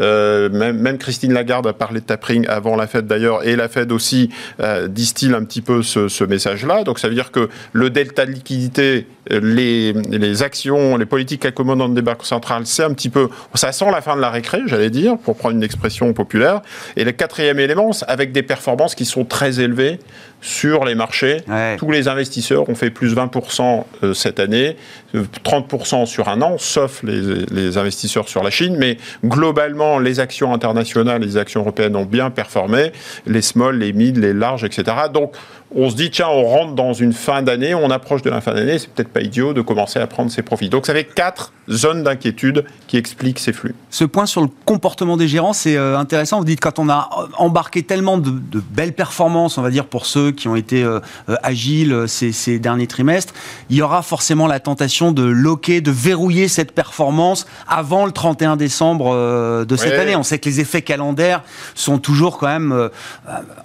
euh, 0.00 0.48
même, 0.48 0.98
Christine 0.98 1.32
Lagarde 1.32 1.66
a 1.66 1.72
parlé 1.72 2.00
de 2.00 2.06
tapering 2.06 2.46
avant 2.48 2.76
la 2.76 2.86
Fed 2.86 3.06
d'ailleurs, 3.06 3.46
et 3.46 3.56
la 3.56 3.68
Fed 3.68 3.92
aussi 3.92 4.30
euh, 4.60 4.88
distille 4.88 5.34
un 5.34 5.44
petit 5.44 5.60
peu 5.60 5.82
ce, 5.82 6.24
message-là. 6.24 6.84
Donc 6.84 6.98
ça 6.98 7.08
veut 7.08 7.14
dire 7.14 7.30
que 7.30 7.48
le 7.72 7.90
delta 7.90 8.24
de 8.24 8.30
liquidité, 8.30 9.06
les, 9.30 9.92
les 9.92 10.42
actions, 10.42 10.96
les 10.96 11.06
politiques 11.06 11.44
accommodantes 11.44 11.94
des 11.94 12.02
banques 12.02 12.24
centrales, 12.24 12.66
c'est 12.66 12.82
un 12.82 12.94
petit 12.94 13.10
peu, 13.10 13.28
ça 13.54 13.72
sent 13.72 13.90
la 13.90 14.00
fin 14.00 14.16
de 14.16 14.20
la 14.20 14.30
récré, 14.30 14.60
j'allais 14.66 14.90
dire, 14.90 15.18
pour 15.18 15.36
prendre 15.36 15.54
une 15.56 15.62
expression 15.62 16.12
populaire. 16.12 16.62
Et 16.96 17.04
le 17.04 17.12
quatrième 17.12 17.58
élément, 17.58 17.90
avec 18.08 18.32
des 18.32 18.42
performances 18.42 18.94
qui 18.94 19.04
sont 19.04 19.24
très 19.24 19.60
élevées 19.60 19.98
sur 20.44 20.84
les 20.84 20.94
marchés. 20.94 21.38
Tous 21.78 21.90
les 21.90 22.06
investisseurs 22.06 22.68
ont 22.68 22.74
fait 22.74 22.90
plus 22.90 23.14
20% 23.14 23.84
euh, 24.02 24.12
cette 24.12 24.38
année, 24.38 24.76
30% 25.14 26.04
sur 26.04 26.28
un 26.28 26.42
an, 26.42 26.56
sauf 26.58 27.02
les, 27.02 27.46
les, 27.50 27.78
investisseurs 27.78 28.28
sur 28.28 28.42
la 28.42 28.50
Chine. 28.50 28.76
Mais 28.78 28.98
globalement, 29.24 29.83
les 29.98 30.20
actions 30.20 30.52
internationales, 30.52 31.22
les 31.22 31.36
actions 31.36 31.60
européennes 31.60 31.96
ont 31.96 32.04
bien 32.04 32.30
performé, 32.30 32.92
les 33.26 33.42
small, 33.42 33.78
les 33.78 33.92
mid, 33.92 34.16
les 34.16 34.32
larges, 34.32 34.64
etc. 34.64 34.84
Donc, 35.12 35.34
on 35.76 35.90
se 35.90 35.96
dit, 35.96 36.10
tiens, 36.10 36.28
on 36.28 36.44
rentre 36.44 36.74
dans 36.74 36.92
une 36.92 37.12
fin 37.12 37.42
d'année, 37.42 37.74
on 37.74 37.90
approche 37.90 38.22
de 38.22 38.30
la 38.30 38.40
fin 38.40 38.54
d'année, 38.54 38.78
c'est 38.78 38.88
peut-être 38.88 39.08
pas 39.08 39.22
idiot 39.22 39.52
de 39.52 39.60
commencer 39.60 39.98
à 39.98 40.06
prendre 40.06 40.30
ses 40.30 40.42
profits. 40.42 40.68
Donc, 40.68 40.86
ça 40.86 40.92
fait 40.92 41.04
quatre 41.04 41.52
zones 41.68 42.04
d'inquiétude 42.04 42.64
qui 42.86 42.96
expliquent 42.96 43.40
ces 43.40 43.52
flux. 43.52 43.74
Ce 43.90 44.04
point 44.04 44.26
sur 44.26 44.40
le 44.42 44.48
comportement 44.64 45.16
des 45.16 45.26
gérants, 45.26 45.52
c'est 45.52 45.76
euh, 45.76 45.98
intéressant. 45.98 46.38
Vous 46.38 46.44
dites, 46.44 46.60
quand 46.60 46.78
on 46.78 46.88
a 46.88 47.08
embarqué 47.38 47.82
tellement 47.82 48.18
de, 48.18 48.30
belles 48.70 48.92
performances, 48.92 49.58
on 49.58 49.62
va 49.62 49.70
dire, 49.70 49.86
pour 49.86 50.06
ceux 50.06 50.30
qui 50.30 50.46
ont 50.46 50.56
été 50.56 50.82
euh, 50.82 51.00
euh, 51.28 51.36
agiles 51.42 52.04
ces, 52.06 52.58
derniers 52.58 52.86
trimestres, 52.86 53.34
il 53.68 53.76
y 53.76 53.82
aura 53.82 54.02
forcément 54.02 54.46
la 54.46 54.60
tentation 54.60 55.10
de 55.10 55.24
loquer, 55.24 55.80
de 55.80 55.90
verrouiller 55.90 56.46
cette 56.46 56.72
performance 56.72 57.46
avant 57.66 58.06
le 58.06 58.12
31 58.12 58.56
décembre 58.56 59.64
de 59.64 59.76
cette 59.76 59.98
année. 59.98 60.14
On 60.14 60.22
sait 60.22 60.38
que 60.38 60.48
les 60.48 60.60
effets 60.60 60.82
calendaires 60.82 61.42
sont 61.74 61.98
toujours 61.98 62.38
quand 62.38 62.46
même, 62.46 62.90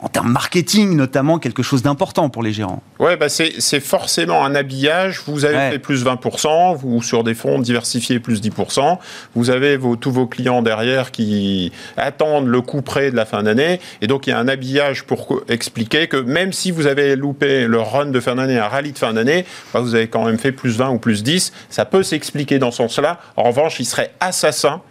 en 0.02 0.08
termes 0.08 0.32
marketing 0.32 0.96
notamment, 0.96 1.38
quelque 1.38 1.62
chose 1.62 1.82
d'important 1.82 1.99
important 2.00 2.30
pour 2.30 2.44
les 2.44 2.54
gérants. 2.54 2.82
Oui, 3.00 3.18
bah 3.20 3.28
c'est 3.28 3.80
forcément 3.82 4.46
un 4.46 4.56
habillage. 4.56 5.22
Vous 5.26 5.44
avez 5.44 5.72
fait 5.72 5.80
plus 5.80 6.06
20%, 6.06 6.78
vous 6.78 7.04
sur 7.04 7.26
des 7.26 7.34
fonds 7.34 7.60
diversifiés 7.60 8.22
plus 8.22 8.42
10%. 8.42 8.98
Vous 9.36 9.50
avez 9.50 9.76
vos, 9.76 9.98
tous 9.98 10.10
vos 10.10 10.26
clients 10.26 10.62
derrière 10.62 11.12
qui 11.12 11.74
attendent 11.98 12.48
le 12.48 12.62
coup 12.62 12.82
près 12.82 13.12
de 13.12 13.18
la 13.18 13.26
fin 13.26 13.44
d'année. 13.44 13.82
Et 14.02 14.08
donc 14.08 14.28
il 14.28 14.30
y 14.30 14.34
a 14.34 14.40
un 14.40 14.48
habillage 14.48 15.04
pour 15.04 15.42
expliquer 15.50 16.08
que 16.08 16.16
même 16.16 16.54
si 16.54 16.72
vous 16.72 16.88
avez 16.88 17.18
loupé 17.18 17.66
le 17.68 17.82
run 17.82 18.06
de 18.06 18.20
fin 18.22 18.36
d'année, 18.36 18.58
un 18.58 18.70
rallye 18.70 18.94
de 18.94 18.98
fin 18.98 19.12
d'année, 19.12 19.46
bah 19.74 19.82
vous 19.82 19.94
avez 19.94 20.08
quand 20.08 20.24
même 20.24 20.40
fait 20.40 20.54
plus 20.54 20.78
20 20.78 20.92
ou 20.92 21.00
plus 21.00 21.22
10. 21.22 21.52
Ça 21.70 21.84
peut 21.84 22.04
s'expliquer 22.04 22.60
dans 22.60 22.72
ce 22.72 22.78
sens-là. 22.78 23.20
En 23.36 23.44
revanche, 23.44 23.82
il 23.82 23.86
serait 23.86 24.14
assassin 24.22 24.82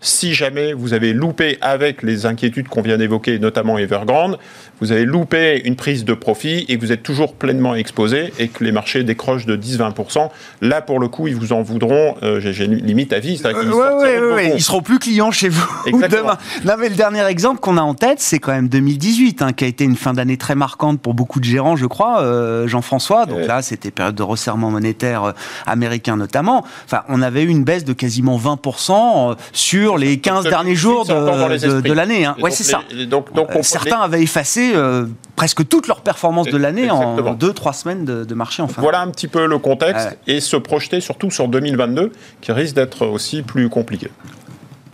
si 0.00 0.34
jamais 0.34 0.72
vous 0.72 0.92
avez 0.92 1.12
loupé 1.12 1.58
avec 1.60 2.02
les 2.02 2.26
inquiétudes 2.26 2.68
qu'on 2.68 2.82
vient 2.82 2.98
d'évoquer, 2.98 3.38
notamment 3.38 3.78
Evergrande, 3.78 4.38
vous 4.80 4.92
avez 4.92 5.04
loupé 5.04 5.62
une 5.64 5.76
prise 5.76 6.04
de 6.04 6.14
profit 6.14 6.64
et 6.68 6.76
que 6.76 6.80
vous 6.80 6.92
êtes 6.92 7.02
toujours 7.02 7.34
pleinement 7.34 7.74
exposé 7.74 8.32
et 8.38 8.48
que 8.48 8.62
les 8.62 8.72
marchés 8.72 9.02
décrochent 9.02 9.46
de 9.46 9.56
10-20%, 9.56 10.28
là 10.60 10.82
pour 10.82 11.00
le 11.00 11.08
coup 11.08 11.28
ils 11.28 11.36
vous 11.36 11.52
en 11.52 11.62
voudront, 11.62 12.16
euh, 12.22 12.40
j'ai 12.40 12.66
limite 12.66 13.12
à 13.12 13.18
vie. 13.18 13.40
Euh, 13.44 13.52
ils, 13.62 13.72
ouais, 13.72 14.52
ils 14.54 14.62
seront 14.62 14.82
plus 14.82 14.98
clients 14.98 15.30
chez 15.30 15.48
vous 15.48 15.66
demain. 15.86 16.36
Non 16.64 16.74
mais 16.78 16.88
le 16.88 16.94
dernier 16.94 17.24
exemple 17.24 17.60
qu'on 17.60 17.76
a 17.76 17.82
en 17.82 17.94
tête, 17.94 18.20
c'est 18.20 18.38
quand 18.38 18.52
même 18.52 18.68
2018, 18.68 19.42
hein, 19.42 19.52
qui 19.52 19.64
a 19.64 19.66
été 19.66 19.84
une 19.84 19.96
fin 19.96 20.12
d'année 20.12 20.36
très 20.36 20.54
marquante 20.54 21.00
pour 21.00 21.14
beaucoup 21.14 21.40
de 21.40 21.44
gérants, 21.44 21.76
je 21.76 21.86
crois, 21.86 22.20
euh, 22.20 22.66
Jean-François. 22.66 23.26
Donc 23.26 23.46
là, 23.46 23.62
c'était 23.62 23.90
période 23.90 24.14
de 24.14 24.22
resserrement 24.22 24.70
monétaire 24.70 25.34
américain 25.66 26.16
notamment. 26.16 26.64
Enfin, 26.84 27.02
on 27.08 27.22
avait 27.22 27.42
eu 27.42 27.48
une 27.48 27.64
baisse 27.64 27.84
de 27.84 27.92
quasiment 27.92 28.38
20% 28.38 29.36
sur 29.52 29.98
les 29.98 30.18
15 30.18 30.44
derniers 30.44 30.74
jours 30.74 31.04
de, 31.06 31.92
l'année. 31.92 32.24
Hein. 32.24 32.36
Ouais, 32.40 32.50
c'est 32.50 32.64
ça. 32.64 32.82
Donc, 33.08 33.32
donc 33.32 33.48
certains 33.62 34.00
avaient 34.00 34.22
effacé 34.22 34.65
euh, 34.74 35.06
presque 35.36 35.66
toutes 35.68 35.88
leurs 35.88 36.00
performances 36.00 36.48
de 36.48 36.56
l'année 36.56 36.90
en 36.90 37.16
2-3 37.34 37.72
semaines 37.74 38.04
de, 38.04 38.34
marché 38.34 38.62
en 38.62 38.68
fin. 38.68 38.82
Voilà 38.82 39.00
un 39.00 39.10
petit 39.10 39.28
peu 39.28 39.46
le 39.46 39.58
contexte 39.58 40.16
et 40.26 40.40
se 40.40 40.56
projeter 40.56 41.00
surtout 41.00 41.30
sur 41.30 41.48
2022 41.48 42.12
qui 42.40 42.52
risque 42.52 42.74
d'être 42.74 43.06
aussi 43.06 43.42
plus 43.42 43.68
compliqué. 43.68 44.10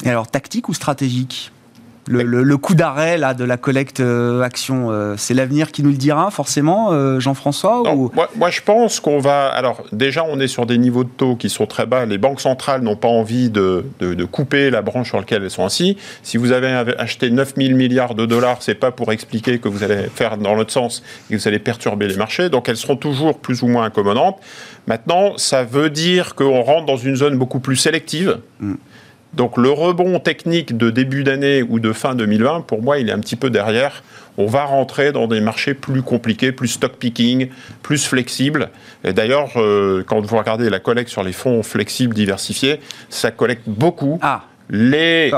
Et 0.04 0.10
alors 0.10 0.26
tactique 0.26 0.68
ou 0.68 0.74
stratégique? 0.74 1.52
Le, 2.08 2.56
coup 2.56 2.74
d'arrêt 2.74 3.16
là 3.16 3.34
de 3.34 3.44
la 3.44 3.56
collecte 3.56 4.00
euh, 4.00 4.42
action, 4.42 4.90
euh, 4.90 5.14
c'est 5.16 5.34
l'avenir 5.34 5.70
qui 5.70 5.82
nous 5.82 5.90
le 5.90 5.96
dira 5.96 6.30
forcément, 6.30 6.92
euh, 6.92 7.20
Jean-François 7.20 7.82
moi, 8.36 8.50
je 8.50 8.60
pense 8.60 9.00
qu'on 9.00 9.18
va. 9.18 9.48
Alors, 9.48 9.84
déjà, 9.92 10.24
on 10.24 10.40
est 10.40 10.48
sur 10.48 10.66
des 10.66 10.78
niveaux 10.78 11.04
de 11.04 11.08
taux 11.08 11.36
qui 11.36 11.48
sont 11.48 11.66
très 11.66 11.86
bas. 11.86 12.06
Les 12.06 12.18
banques 12.18 12.40
centrales 12.40 12.82
n'ont 12.82 12.96
pas 12.96 13.08
envie 13.08 13.50
de, 13.50 13.84
couper 14.30 14.70
la 14.70 14.82
branche 14.82 15.08
sur 15.08 15.18
laquelle 15.18 15.42
elles 15.42 15.50
sont 15.50 15.64
assis. 15.64 15.96
Si 16.22 16.36
vous 16.36 16.52
avez 16.52 16.68
acheté 16.98 17.30
9 17.30 17.54
000 17.56 17.76
milliards 17.76 18.14
de 18.14 18.26
dollars, 18.26 18.58
c'est 18.60 18.74
pas 18.74 18.90
pour 18.90 19.12
expliquer 19.12 19.58
que 19.58 19.68
vous 19.68 19.82
allez 19.82 20.08
faire 20.14 20.38
dans 20.38 20.54
l'autre 20.54 20.72
sens 20.72 21.02
et 21.28 21.34
que 21.34 21.40
vous 21.40 21.48
allez 21.48 21.58
perturber 21.58 22.08
les 22.08 22.16
marchés. 22.16 22.48
Donc, 22.48 22.68
elles 22.68 22.76
seront 22.76 22.96
toujours 22.96 23.38
plus 23.38 23.62
ou 23.62 23.68
moins 23.68 23.84
incommodantes. 23.84 24.38
Maintenant, 24.86 25.36
ça 25.36 25.64
veut 25.64 25.90
dire 25.90 26.34
qu'on 26.34 26.62
rentre 26.62 26.86
dans 26.86 26.96
une 26.96 27.16
zone 27.16 27.36
beaucoup 27.36 27.60
plus 27.60 27.76
sélective. 27.76 28.38
Mm. 28.60 28.74
Donc 29.34 29.56
le 29.56 29.70
rebond 29.70 30.18
technique 30.20 30.76
de 30.76 30.90
début 30.90 31.24
d'année 31.24 31.62
ou 31.62 31.80
de 31.80 31.92
fin 31.92 32.14
2020, 32.14 32.62
pour 32.62 32.82
moi, 32.82 32.98
il 32.98 33.08
est 33.08 33.12
un 33.12 33.20
petit 33.20 33.36
peu 33.36 33.50
derrière. 33.50 34.02
On 34.38 34.46
va 34.46 34.64
rentrer 34.64 35.12
dans 35.12 35.26
des 35.26 35.40
marchés 35.40 35.74
plus 35.74 36.02
compliqués, 36.02 36.52
plus 36.52 36.68
stock 36.68 36.92
picking, 36.92 37.48
plus 37.82 38.06
flexibles. 38.06 38.70
Et 39.04 39.12
d'ailleurs, 39.12 39.50
euh, 39.56 40.02
quand 40.06 40.20
vous 40.20 40.36
regardez 40.36 40.70
la 40.70 40.80
collecte 40.80 41.10
sur 41.10 41.22
les 41.22 41.32
fonds 41.32 41.62
flexibles 41.62 42.14
diversifiés, 42.14 42.80
ça 43.08 43.30
collecte 43.30 43.68
beaucoup. 43.68 44.18
Ah. 44.22 44.44
Les 44.70 45.30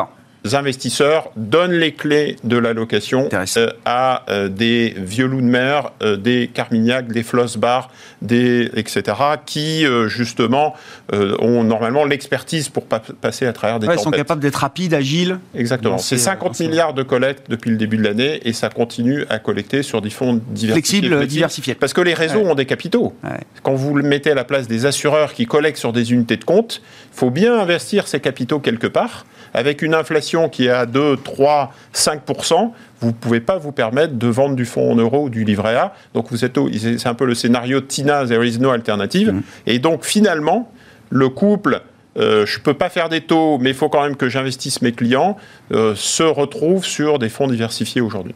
investisseurs 0.52 1.30
donnent 1.36 1.72
les 1.72 1.92
clés 1.92 2.36
de 2.44 2.58
l'allocation 2.58 3.28
euh, 3.32 3.68
à 3.86 4.24
euh, 4.28 4.48
des 4.48 4.94
vieux 4.98 5.26
loups 5.26 5.40
de 5.40 5.46
mer, 5.46 5.92
euh, 6.02 6.16
des 6.16 6.50
Carmignac, 6.52 7.08
des 7.08 7.22
Flossbar, 7.22 7.90
des 8.20 8.70
etc., 8.74 9.16
qui 9.46 9.86
justement 10.06 10.74
ont 11.12 11.62
normalement 11.64 12.04
l'expertise 12.04 12.68
pour 12.68 12.84
passer 12.86 13.46
à 13.46 13.52
travers 13.52 13.78
des 13.78 13.86
ouais, 13.86 13.94
Ils 13.94 14.00
sont 14.00 14.10
capables 14.10 14.40
d'être 14.40 14.56
rapides, 14.56 14.94
agiles. 14.94 15.38
Exactement. 15.54 15.98
C'est 15.98 16.18
50 16.18 16.58
milliards 16.60 16.94
de 16.94 17.02
collecte 17.02 17.50
depuis 17.50 17.70
le 17.70 17.76
début 17.76 17.96
de 17.96 18.02
l'année 18.02 18.40
et 18.44 18.52
ça 18.52 18.68
continue 18.68 19.24
à 19.28 19.38
collecter 19.38 19.82
sur 19.82 20.00
des 20.00 20.10
fonds 20.10 20.40
diversifiés. 20.48 21.00
Flexibles, 21.00 21.26
diversifiés. 21.26 21.74
Parce 21.74 21.92
que 21.92 22.00
les 22.00 22.14
réseaux 22.14 22.40
ont 22.40 22.54
des 22.54 22.66
capitaux. 22.66 23.14
Quand 23.62 23.74
vous 23.74 23.94
le 23.94 24.02
mettez 24.02 24.32
à 24.32 24.34
la 24.34 24.44
place 24.44 24.68
des 24.68 24.86
assureurs 24.86 25.32
qui 25.32 25.46
collectent 25.46 25.78
sur 25.78 25.92
des 25.92 26.12
unités 26.12 26.36
de 26.36 26.44
compte, 26.44 26.82
il 27.12 27.18
faut 27.18 27.30
bien 27.30 27.58
investir 27.58 28.08
ces 28.08 28.20
capitaux 28.20 28.58
quelque 28.58 28.86
part 28.86 29.24
avec 29.54 29.82
une 29.82 29.94
inflation 29.94 30.48
qui 30.48 30.66
est 30.66 30.70
à 30.70 30.84
2, 30.84 31.16
3, 31.16 31.72
5%, 31.94 32.72
vous 33.00 33.08
ne 33.08 33.12
pouvez 33.12 33.40
pas 33.40 33.56
vous 33.56 33.72
permettre 33.72 34.14
de 34.14 34.26
vendre 34.26 34.56
du 34.56 34.64
fonds 34.64 34.92
en 34.92 34.96
euros 34.96 35.24
ou 35.24 35.30
du 35.30 35.44
livret 35.44 35.76
A. 35.76 35.94
Donc 36.12 36.30
vous 36.30 36.44
êtes, 36.44 36.58
c'est 36.78 37.06
un 37.06 37.14
peu 37.14 37.24
le 37.24 37.34
scénario 37.34 37.80
Tina, 37.80 38.26
there 38.26 38.46
is 38.46 38.58
no 38.58 38.70
alternative. 38.70 39.32
Mm. 39.32 39.42
Et 39.66 39.78
donc 39.78 40.04
finalement, 40.04 40.70
le 41.10 41.28
couple 41.28 41.82
euh, 42.16 42.46
je 42.46 42.58
ne 42.58 42.62
peux 42.62 42.74
pas 42.74 42.88
faire 42.88 43.08
des 43.08 43.22
taux, 43.22 43.58
mais 43.58 43.70
il 43.70 43.74
faut 43.74 43.88
quand 43.88 44.02
même 44.02 44.16
que 44.16 44.28
j'investisse 44.28 44.82
mes 44.82 44.92
clients, 44.92 45.36
euh, 45.72 45.94
se 45.96 46.22
retrouve 46.22 46.84
sur 46.84 47.18
des 47.18 47.28
fonds 47.28 47.48
diversifiés 47.48 48.00
aujourd'hui. 48.00 48.34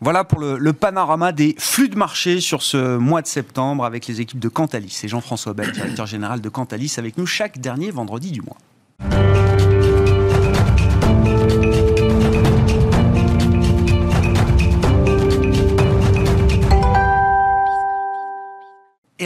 Voilà 0.00 0.24
pour 0.24 0.40
le, 0.40 0.72
panorama 0.72 1.32
des 1.32 1.56
flux 1.58 1.88
de 1.88 1.96
marché 1.96 2.40
sur 2.40 2.62
ce 2.62 2.96
mois 2.96 3.20
de 3.20 3.26
septembre 3.26 3.84
avec 3.84 4.06
les 4.06 4.20
équipes 4.20 4.38
de 4.38 4.48
Cantalis. 4.48 5.00
Et 5.02 5.08
Jean-François 5.08 5.54
Bell, 5.54 5.72
directeur 5.72 6.06
général 6.06 6.40
de 6.40 6.48
Cantalis, 6.48 6.94
avec 6.98 7.18
nous 7.18 7.26
chaque 7.26 7.58
dernier 7.58 7.90
vendredi 7.90 8.30
du 8.30 8.42
mois. 8.42 9.57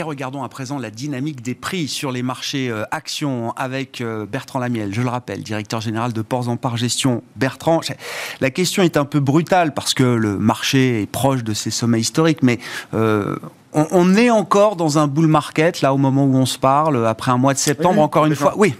Regardons 0.03 0.43
à 0.43 0.49
présent 0.49 0.77
la 0.77 0.89
dynamique 0.89 1.41
des 1.41 1.55
prix 1.55 1.87
sur 1.87 2.11
les 2.11 2.23
marchés 2.23 2.69
euh, 2.69 2.83
actions 2.91 3.51
avec 3.57 4.01
euh, 4.01 4.25
Bertrand 4.25 4.59
Lamiel, 4.59 4.93
je 4.93 5.01
le 5.01 5.09
rappelle, 5.09 5.41
directeur 5.41 5.81
général 5.81 6.13
de 6.13 6.21
Ports 6.21 6.49
en 6.49 6.57
Part 6.57 6.77
Gestion. 6.77 7.23
Bertrand, 7.35 7.81
la 8.41 8.49
question 8.49 8.83
est 8.83 8.97
un 8.97 9.05
peu 9.05 9.19
brutale 9.19 9.73
parce 9.73 9.93
que 9.93 10.03
le 10.03 10.37
marché 10.37 11.01
est 11.01 11.05
proche 11.05 11.43
de 11.43 11.53
ses 11.53 11.71
sommets 11.71 11.99
historiques, 11.99 12.43
mais 12.43 12.59
euh, 12.93 13.35
on, 13.73 14.15
est 14.15 14.29
encore 14.29 14.75
dans 14.75 14.99
un 14.99 15.07
bull 15.07 15.27
market 15.27 15.81
là 15.81 15.93
au 15.93 15.97
moment 15.97 16.25
où 16.25 16.35
on 16.35 16.45
se 16.45 16.59
parle, 16.59 17.07
après 17.07 17.31
un 17.31 17.37
mois 17.37 17.53
de 17.53 17.59
septembre, 17.59 18.01
encore 18.01 18.25
une 18.25 18.35
fois. 18.35 18.53
Oui, 18.57 18.75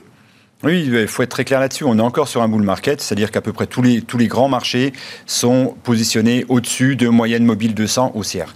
Oui, 0.64 0.86
il 0.86 1.08
faut 1.08 1.24
être 1.24 1.30
très 1.30 1.46
clair 1.46 1.60
là-dessus. 1.60 1.84
On 1.84 1.98
est 1.98 2.02
encore 2.02 2.28
sur 2.28 2.42
un 2.42 2.48
bull 2.48 2.62
market, 2.62 3.02
c'est-à-dire 3.02 3.32
qu'à 3.32 3.42
peu 3.42 3.54
près 3.54 3.66
tous 3.66 3.82
les, 3.82 4.02
tous 4.02 4.18
les 4.18 4.28
grands 4.28 4.50
marchés 4.50 4.94
sont 5.26 5.76
positionnés 5.84 6.46
au-dessus 6.50 6.96
de 6.96 7.08
moyenne 7.10 7.44
mobile 7.44 7.74
200 7.74 8.12
haussière. 8.16 8.54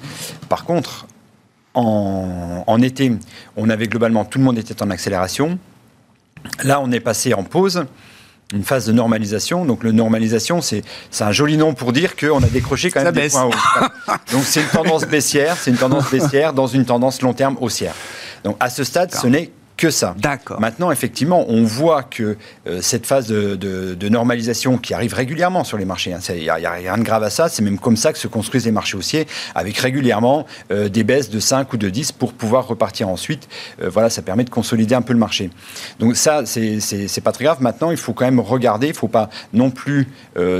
Par 0.47 0.63
contre, 0.63 1.07
en, 1.77 2.63
en, 2.65 2.81
été, 2.81 3.11
on 3.55 3.69
avait 3.69 3.87
globalement, 3.87 4.25
tout 4.25 4.39
le 4.39 4.43
monde 4.43 4.57
était 4.57 4.81
en 4.81 4.89
accélération. 4.89 5.59
Là, 6.63 6.81
on 6.81 6.91
est 6.91 6.99
passé 6.99 7.33
en 7.33 7.43
pause 7.43 7.85
une 8.53 8.63
phase 8.63 8.85
de 8.85 8.93
normalisation. 8.93 9.65
Donc, 9.65 9.83
le 9.83 9.91
normalisation, 9.91 10.61
c'est 10.61 10.83
un 11.19 11.31
joli 11.31 11.57
nom 11.57 11.73
pour 11.73 11.91
dire 11.91 12.15
qu'on 12.15 12.41
a 12.41 12.47
décroché 12.47 12.91
quand 12.91 13.03
même 13.03 13.13
des 13.13 13.29
points 13.29 13.45
hauts. 13.45 13.51
Donc, 14.31 14.43
c'est 14.43 14.61
une 14.61 14.67
tendance 14.67 15.05
baissière, 15.05 15.57
c'est 15.57 15.71
une 15.71 15.77
tendance 15.77 16.09
baissière 16.09 16.53
dans 16.53 16.67
une 16.67 16.85
tendance 16.85 17.21
long 17.21 17.33
terme 17.33 17.57
haussière. 17.59 17.93
Donc, 18.43 18.55
à 18.59 18.69
ce 18.69 18.83
stade, 18.83 19.13
ce 19.13 19.27
n'est 19.27 19.51
que 19.77 19.91
ça. 19.91 20.15
D'accord. 20.17 20.59
Maintenant, 20.59 20.91
effectivement, 20.91 21.45
on 21.47 21.63
voit 21.63 22.01
que 22.01 22.35
euh, 22.67 22.79
cette 22.81 23.05
phase 23.05 23.27
de, 23.27 24.09
normalisation 24.09 24.77
qui 24.77 24.93
arrive 24.93 25.13
régulièrement 25.13 25.63
sur 25.63 25.77
les 25.77 25.85
marchés, 25.85 26.11
il 26.11 26.49
hein, 26.49 26.57
n'y 26.57 26.65
a, 26.65 26.71
rien 26.71 26.97
de 26.97 27.03
grave 27.03 27.23
à 27.23 27.29
ça, 27.29 27.47
c'est 27.47 27.61
même 27.61 27.77
comme 27.77 27.95
ça 27.95 28.11
que 28.11 28.17
se 28.17 28.27
construisent 28.27 28.65
les 28.65 28.71
marchés 28.71 28.97
haussiers, 28.97 29.27
avec 29.53 29.77
régulièrement 29.77 30.45
euh, 30.71 30.89
des 30.89 31.03
baisses 31.03 31.29
de 31.29 31.39
5 31.39 31.71
ou 31.73 31.77
de 31.77 31.89
10 31.89 32.13
pour 32.13 32.33
pouvoir 32.33 32.67
repartir 32.67 33.09
ensuite. 33.09 33.47
Euh, 33.81 33.89
voilà, 33.89 34.09
ça 34.09 34.23
permet 34.23 34.43
de 34.43 34.49
consolider 34.49 34.95
un 34.95 35.01
peu 35.01 35.13
le 35.13 35.19
marché. 35.19 35.51
Donc 35.99 36.15
ça, 36.15 36.43
c'est 36.45 37.21
pas 37.23 37.31
très 37.31 37.43
grave. 37.43 37.61
Maintenant, 37.61 37.91
il 37.91 37.97
faut 37.97 38.13
quand 38.13 38.25
même 38.25 38.39
regarder, 38.39 38.87
il 38.87 38.91
ne 38.91 38.95
faut 38.95 39.07
pas 39.07 39.29
non 39.53 39.69
plus 39.69 40.07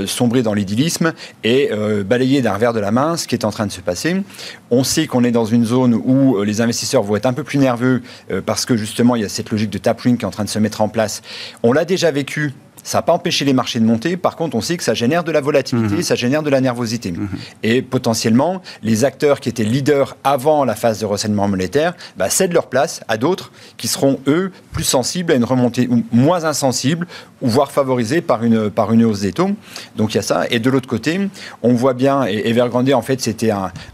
sombrer 0.06 0.42
dans 0.42 0.54
l'idyllisme 0.54 1.12
et 1.42 1.70
balayer 2.04 2.42
d'un 2.42 2.54
revers 2.54 2.72
de 2.72 2.80
la 2.80 2.90
main 2.90 3.16
ce 3.16 3.26
qui 3.26 3.34
est 3.34 3.44
en 3.44 3.50
train 3.50 3.66
de 3.66 3.72
se 3.72 3.80
passer. 3.80 4.22
On 4.70 4.84
sait 4.84 5.06
qu'on 5.06 5.24
est 5.24 5.30
dans 5.30 5.44
une 5.44 5.64
zone 5.64 5.94
où 5.94 6.42
les 6.42 6.60
investisseurs 6.60 7.02
vont 7.02 7.16
être 7.16 7.26
un 7.26 7.32
peu 7.32 7.44
plus 7.44 7.58
nerveux 7.58 8.02
parce 8.46 8.64
que 8.64 8.76
justement, 8.76 9.07
il 9.16 9.22
y 9.22 9.24
a 9.24 9.28
cette 9.28 9.50
logique 9.50 9.70
de 9.70 9.78
tapering 9.78 10.16
qui 10.16 10.24
est 10.24 10.28
en 10.28 10.30
train 10.30 10.44
de 10.44 10.48
se 10.48 10.58
mettre 10.58 10.80
en 10.80 10.88
place. 10.88 11.22
On 11.62 11.72
l'a 11.72 11.84
déjà 11.84 12.10
vécu 12.10 12.54
ça 12.88 12.98
n'a 12.98 13.02
pas 13.02 13.12
empêché 13.12 13.44
les 13.44 13.52
marchés 13.52 13.80
de 13.80 13.84
monter. 13.84 14.16
Par 14.16 14.34
contre, 14.34 14.56
on 14.56 14.62
sait 14.62 14.78
que 14.78 14.82
ça 14.82 14.94
génère 14.94 15.22
de 15.22 15.30
la 15.30 15.42
volatilité, 15.42 15.96
mhm. 15.96 16.02
ça 16.02 16.14
génère 16.14 16.42
de 16.42 16.48
la 16.48 16.62
nervosité. 16.62 17.12
Mhm. 17.12 17.28
Et 17.62 17.82
potentiellement, 17.82 18.62
les 18.82 19.04
acteurs 19.04 19.40
qui 19.40 19.50
étaient 19.50 19.64
leaders 19.64 20.16
avant 20.24 20.64
la 20.64 20.74
phase 20.74 21.00
de 21.00 21.04
resserrement 21.04 21.48
monétaire 21.48 21.94
bah, 22.16 22.30
cèdent 22.30 22.54
leur 22.54 22.68
place 22.68 23.02
à 23.06 23.18
d'autres 23.18 23.52
qui 23.76 23.88
seront, 23.88 24.20
eux, 24.26 24.52
plus 24.72 24.84
sensibles 24.84 25.32
à 25.32 25.34
une 25.34 25.44
remontée, 25.44 25.86
ou 25.90 26.02
moins 26.12 26.44
insensibles, 26.44 27.06
ou 27.42 27.48
voire 27.48 27.70
favorisés 27.70 28.22
par 28.22 28.42
une, 28.42 28.70
par 28.70 28.90
une 28.92 29.04
hausse 29.04 29.20
des 29.20 29.32
taux. 29.32 29.50
Donc 29.96 30.14
il 30.14 30.16
y 30.16 30.20
a 30.20 30.22
ça. 30.22 30.46
Et 30.50 30.58
de 30.58 30.70
l'autre 30.70 30.88
côté, 30.88 31.20
on 31.62 31.74
voit 31.74 31.94
bien, 31.94 32.26
et 32.26 32.48
Evergrande, 32.48 32.90
en 32.92 33.02
fait, 33.02 33.20
c'était 33.20 33.50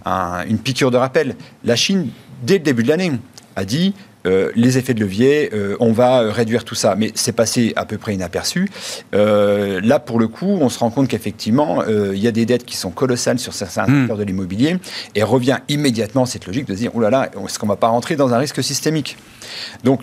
une 0.06 0.58
piqûre 0.58 0.92
de 0.92 0.96
rappel. 0.96 1.34
La 1.64 1.74
Chine, 1.74 2.10
dès 2.44 2.58
le 2.58 2.64
début 2.64 2.84
de 2.84 2.88
l'année, 2.88 3.12
a 3.56 3.64
dit 3.64 3.94
euh, 4.26 4.50
les 4.54 4.78
effets 4.78 4.94
de 4.94 5.00
levier, 5.00 5.50
euh, 5.52 5.76
on 5.80 5.92
va 5.92 6.32
réduire 6.32 6.64
tout 6.64 6.74
ça. 6.74 6.94
Mais 6.96 7.12
c'est 7.14 7.32
passé 7.32 7.72
à 7.76 7.84
peu 7.84 7.98
près 7.98 8.14
inaperçu. 8.14 8.68
Euh, 9.14 9.80
là, 9.82 9.98
pour 9.98 10.18
le 10.18 10.28
coup, 10.28 10.58
on 10.60 10.68
se 10.68 10.78
rend 10.78 10.90
compte 10.90 11.08
qu'effectivement, 11.08 11.84
il 11.86 12.18
y 12.18 12.28
a 12.28 12.32
des 12.32 12.46
dettes 12.46 12.64
qui 12.64 12.76
sont 12.76 12.90
colossales 12.90 13.38
sur 13.38 13.52
certains 13.52 13.86
hmm. 13.86 14.00
secteurs 14.00 14.16
de 14.16 14.24
l'immobilier 14.24 14.78
et 15.14 15.22
revient 15.22 15.58
immédiatement 15.68 16.26
cette 16.26 16.46
logique 16.46 16.66
de 16.66 16.74
se 16.74 16.78
dire, 16.78 16.90
oh 16.94 17.00
là 17.00 17.10
là, 17.10 17.30
est-ce 17.44 17.58
qu'on 17.58 17.66
ne 17.66 17.72
va 17.72 17.76
pas 17.76 17.88
rentrer 17.88 18.16
dans 18.16 18.32
un 18.32 18.38
risque 18.38 18.62
systémique? 18.62 19.16
Donc, 19.82 20.00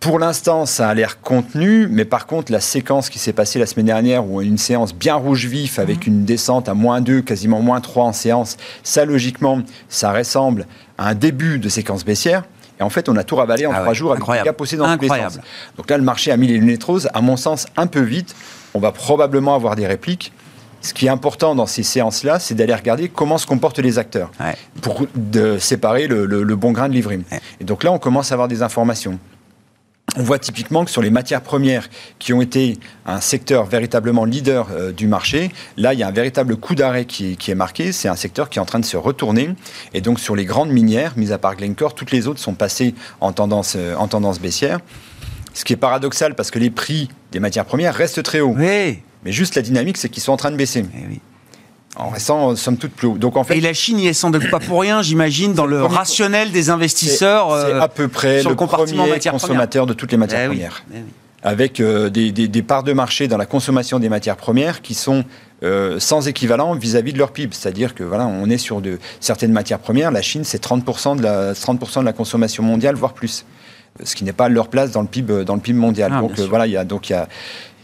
pour 0.00 0.18
l'instant, 0.18 0.66
ça 0.66 0.88
a 0.88 0.94
l'air 0.94 1.20
contenu, 1.20 1.86
mais 1.88 2.04
par 2.04 2.26
contre, 2.26 2.50
la 2.50 2.58
séquence 2.58 3.08
qui 3.08 3.20
s'est 3.20 3.32
passée 3.32 3.60
la 3.60 3.66
semaine 3.66 3.86
dernière, 3.86 4.28
où 4.28 4.42
une 4.42 4.58
séance 4.58 4.92
bien 4.92 5.14
rouge 5.14 5.46
vif 5.46 5.78
avec 5.78 6.06
hmm. 6.06 6.10
une 6.10 6.24
descente 6.24 6.68
à 6.68 6.74
moins 6.74 7.00
2, 7.00 7.22
quasiment 7.22 7.60
moins 7.60 7.80
3 7.80 8.04
en 8.04 8.12
séance, 8.12 8.56
ça, 8.82 9.04
logiquement, 9.04 9.60
ça 9.88 10.12
ressemble 10.12 10.66
à 10.98 11.08
un 11.08 11.14
début 11.14 11.58
de 11.58 11.68
séquence 11.68 12.04
baissière. 12.04 12.42
Et 12.80 12.82
en 12.82 12.90
fait, 12.90 13.08
on 13.08 13.16
a 13.16 13.24
tout 13.24 13.36
ravalé 13.36 13.66
en 13.66 13.72
ah 13.72 13.80
trois 13.80 13.92
jours 13.92 14.12
avec 14.12 14.22
incroyable. 14.22 14.44
des 14.44 14.76
gars 14.76 14.76
dans 14.76 14.96
tous 14.96 15.02
les. 15.02 15.40
Donc 15.76 15.90
là, 15.90 15.98
le 15.98 16.02
marché 16.02 16.32
a 16.32 16.36
mis 16.36 16.48
les 16.48 16.58
lunettes 16.58 16.84
roses, 16.84 17.08
à 17.12 17.20
mon 17.20 17.36
sens, 17.36 17.66
un 17.76 17.86
peu 17.86 18.00
vite. 18.00 18.34
On 18.74 18.80
va 18.80 18.92
probablement 18.92 19.54
avoir 19.54 19.76
des 19.76 19.86
répliques. 19.86 20.32
Ce 20.80 20.92
qui 20.92 21.06
est 21.06 21.10
important 21.10 21.54
dans 21.54 21.66
ces 21.66 21.84
séances-là, 21.84 22.40
c'est 22.40 22.54
d'aller 22.54 22.74
regarder 22.74 23.08
comment 23.08 23.38
se 23.38 23.46
comportent 23.46 23.78
les 23.78 23.98
acteurs 23.98 24.32
pour 24.80 25.06
de 25.14 25.56
séparer 25.58 26.08
le, 26.08 26.56
bon 26.56 26.72
grain 26.72 26.88
de 26.88 26.94
livret. 26.94 27.20
Et 27.60 27.64
donc 27.64 27.84
là, 27.84 27.92
on 27.92 27.98
commence 27.98 28.32
à 28.32 28.34
avoir 28.34 28.48
des 28.48 28.62
informations 28.62 29.18
on 30.16 30.22
voit 30.22 30.38
typiquement 30.38 30.84
que 30.84 30.90
sur 30.90 31.02
les 31.02 31.10
matières 31.10 31.40
premières 31.40 31.88
qui 32.18 32.32
ont 32.32 32.42
été 32.42 32.78
un 33.06 33.20
secteur 33.20 33.64
véritablement 33.64 34.24
leader 34.24 34.68
euh, 34.70 34.92
du 34.92 35.06
marché, 35.06 35.50
là, 35.76 35.94
il 35.94 36.00
y 36.00 36.02
a 36.02 36.08
un 36.08 36.12
véritable 36.12 36.56
coup 36.56 36.74
d'arrêt 36.74 37.04
qui, 37.06 37.36
est 37.46 37.54
marqué. 37.54 37.92
C'est 37.92 38.08
un 38.08 38.16
secteur 38.16 38.50
qui 38.50 38.58
est 38.58 38.62
en 38.62 38.66
train 38.66 38.78
de 38.78 38.84
se 38.84 38.96
retourner. 38.96 39.50
Et 39.94 40.00
donc, 40.00 40.20
sur 40.20 40.36
les 40.36 40.44
grandes 40.44 40.70
minières, 40.70 41.14
mis 41.16 41.32
à 41.32 41.38
part 41.38 41.56
Glencore, 41.56 41.94
toutes 41.94 42.10
les 42.10 42.26
autres 42.26 42.40
sont 42.40 42.54
passées 42.54 42.94
en 43.20 43.32
tendance, 43.32 43.74
euh, 43.76 43.94
en 43.96 44.08
tendance 44.08 44.38
baissière. 44.38 44.80
Ce 45.54 45.64
qui 45.64 45.72
est 45.72 45.76
paradoxal 45.76 46.34
parce 46.34 46.50
que 46.50 46.58
les 46.58 46.70
prix 46.70 47.08
des 47.30 47.40
matières 47.40 47.64
premières 47.64 47.94
restent 47.94 48.22
très 48.22 48.40
hauts. 48.40 48.54
Oui. 48.56 49.00
Mais 49.24 49.32
juste 49.32 49.54
la 49.54 49.62
dynamique, 49.62 49.96
c'est 49.96 50.08
qu'ils 50.08 50.22
sont 50.22 50.32
en 50.32 50.36
train 50.36 50.50
de 50.50 50.56
baisser. 50.56 50.84
Eh 50.94 51.06
oui 51.08 51.20
en 51.96 52.08
restant 52.08 52.56
somme 52.56 52.76
toute 52.76 52.92
plus 52.92 53.06
haut. 53.08 53.18
Donc 53.18 53.36
en 53.36 53.44
fait, 53.44 53.58
et 53.58 53.60
la 53.60 53.74
Chine 53.74 53.98
y 53.98 54.06
est 54.06 54.12
sans 54.12 54.30
doute 54.30 54.50
pas 54.50 54.60
pour 54.60 54.80
rien, 54.80 55.02
j'imagine, 55.02 55.52
dans 55.52 55.66
le 55.66 55.82
rationnel 55.82 56.50
des 56.50 56.70
investisseurs. 56.70 57.66
C'est 57.66 57.72
à 57.72 57.88
peu 57.88 58.08
près 58.08 58.42
le, 58.42 58.54
premier 58.54 59.18
consommateur 59.30 59.86
de 59.86 59.92
toutes 59.92 60.12
les 60.12 60.18
matières 60.18 60.44
eh 60.44 60.48
premières. 60.48 60.84
Eh 60.94 60.98
Avec 61.42 61.80
euh, 61.80 62.08
des, 62.08 62.32
des, 62.32 62.62
parts 62.62 62.82
de 62.82 62.92
marché 62.92 63.28
dans 63.28 63.36
la 63.36 63.46
consommation 63.46 63.98
des 63.98 64.08
matières 64.08 64.36
premières 64.36 64.80
qui 64.80 64.94
sont 64.94 65.24
euh, 65.62 66.00
sans 66.00 66.26
équivalent 66.26 66.74
vis-à-vis 66.74 67.12
de 67.12 67.18
leur 67.18 67.30
PIB. 67.30 67.54
C'est-à-dire 67.54 67.94
que 67.94 68.02
voilà, 68.02 68.26
on 68.26 68.50
est 68.50 68.58
sur 68.58 68.80
de, 68.80 68.98
certaines 69.20 69.52
matières 69.52 69.78
premières. 69.78 70.10
La 70.10 70.22
Chine, 70.22 70.42
c'est 70.42 70.60
30% 70.64 71.18
de 71.18 71.22
la 71.22 71.52
30% 71.52 72.00
de 72.00 72.04
la 72.04 72.12
consommation 72.12 72.64
mondiale, 72.64 72.96
voire 72.96 73.12
plus. 73.12 73.44
Ce 74.02 74.16
qui 74.16 74.24
n'est 74.24 74.32
pas 74.32 74.48
leur 74.48 74.68
place 74.68 74.90
dans 74.90 75.02
le 75.02 75.06
PIB 75.06 75.44
dans 75.44 75.54
le 75.54 75.60
PIB 75.60 75.78
mondial. 75.78 76.12
Ah, 76.14 76.20
donc 76.20 76.38
euh, 76.38 76.46
voilà, 76.48 76.66
il 76.66 76.72
y 76.72 76.76
a 76.76 76.84
donc 76.84 77.10
il 77.10 77.12
y 77.12 77.14
a 77.14 77.28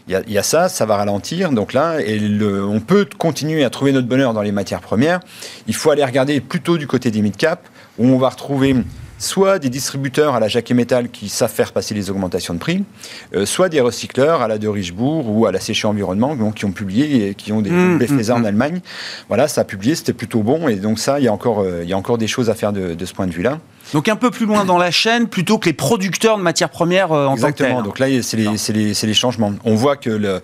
il 0.09 0.33
y, 0.33 0.37
a 0.37 0.43
ça, 0.43 0.69
ça 0.69 0.85
va 0.87 0.97
ralentir. 0.97 1.51
Donc 1.51 1.73
là, 1.73 1.99
et 2.01 2.19
on 2.41 2.79
peut 2.79 3.07
continuer 3.17 3.63
à 3.63 3.69
trouver 3.69 3.91
notre 3.91 4.07
bonheur 4.07 4.33
dans 4.33 4.41
les 4.41 4.51
matières 4.51 4.81
premières. 4.81 5.19
Il 5.67 5.75
faut 5.75 5.91
aller 5.91 6.03
regarder 6.03 6.41
plutôt 6.41 6.77
du 6.77 6.87
côté 6.87 7.11
des 7.11 7.21
mid-cap, 7.21 7.67
où 7.99 8.07
on 8.07 8.17
va 8.17 8.29
retrouver 8.29 8.75
soit 9.19 9.59
des 9.59 9.69
distributeurs 9.69 10.33
à 10.33 10.39
la 10.39 10.47
Jacquet 10.47 10.73
Metal 10.73 11.09
qui 11.09 11.29
savent 11.29 11.51
faire 11.51 11.73
passer 11.73 11.93
les 11.93 12.09
augmentations 12.09 12.53
de 12.53 12.59
prix, 12.59 12.83
euh, 13.35 13.45
soit 13.45 13.69
des 13.69 13.81
recycleurs 13.81 14.41
à 14.41 14.47
la 14.47 14.57
de 14.57 14.67
Richebourg 14.67 15.29
ou 15.29 15.45
à 15.45 15.51
la 15.51 15.59
Séché 15.59 15.87
Environnement 15.87 16.35
donc, 16.35 16.55
qui 16.55 16.65
ont 16.65 16.71
publié 16.71 17.27
et 17.27 17.35
qui 17.35 17.51
ont 17.51 17.61
des 17.61 17.69
mmh, 17.69 17.99
mmh, 17.99 18.31
en 18.31 18.39
mmh. 18.39 18.45
Allemagne. 18.45 18.79
Voilà, 19.27 19.47
ça 19.47 19.61
a 19.61 19.63
publié, 19.65 19.93
c'était 19.93 20.13
plutôt 20.13 20.41
bon 20.41 20.69
et 20.69 20.77
donc 20.77 20.99
ça, 20.99 21.19
il 21.19 21.25
y 21.25 21.27
a 21.27 21.33
encore, 21.33 21.59
euh, 21.59 21.81
il 21.83 21.89
y 21.89 21.93
a 21.93 21.97
encore 21.97 22.17
des 22.17 22.27
choses 22.27 22.49
à 22.49 22.55
faire 22.55 22.71
de, 22.73 22.95
ce 23.05 23.13
point 23.13 23.27
de 23.27 23.33
vue-là. 23.33 23.59
Donc 23.93 24.07
un 24.07 24.15
peu 24.15 24.31
plus 24.31 24.45
loin 24.45 24.65
dans 24.65 24.77
la 24.77 24.91
chaîne, 24.91 25.27
plutôt 25.27 25.57
que 25.57 25.65
les 25.65 25.73
producteurs 25.73 26.37
de 26.37 26.43
matières 26.43 26.69
premières 26.69 27.11
euh, 27.11 27.27
en 27.27 27.33
Exactement. 27.33 27.69
tant 27.69 27.79
que 27.81 27.85
Donc 27.85 27.99
là, 27.99 28.07
c'est 28.21 28.37
les, 28.37 28.93
les, 28.93 29.13
changements. 29.13 29.53
On 29.63 29.75
voit 29.75 29.95
que 29.95 30.41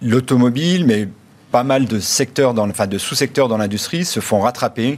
l'automobile, 0.00 0.86
mais 0.86 1.08
pas 1.50 1.64
mal 1.64 1.86
de 1.86 2.00
secteurs, 2.00 2.54
dans, 2.54 2.68
enfin 2.68 2.86
de 2.86 2.98
sous-secteurs 2.98 3.48
dans 3.48 3.58
l'industrie 3.58 4.04
se 4.04 4.20
font 4.20 4.40
rattraper 4.40 4.96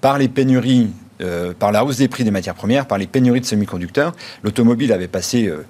par 0.00 0.18
les 0.18 0.28
pénuries 0.28 0.90
euh, 1.22 1.54
par 1.58 1.72
la 1.72 1.82
hausse 1.82 1.96
des 1.96 2.08
prix 2.08 2.24
des 2.24 2.30
matières 2.30 2.54
premières, 2.54 2.86
par 2.86 2.98
les 2.98 3.06
pénuries 3.06 3.40
de 3.40 3.46
semi-conducteurs. 3.46 4.12
L'automobile 4.42 4.92
avait 4.92 5.08
passé 5.08 5.46
euh, 5.46 5.64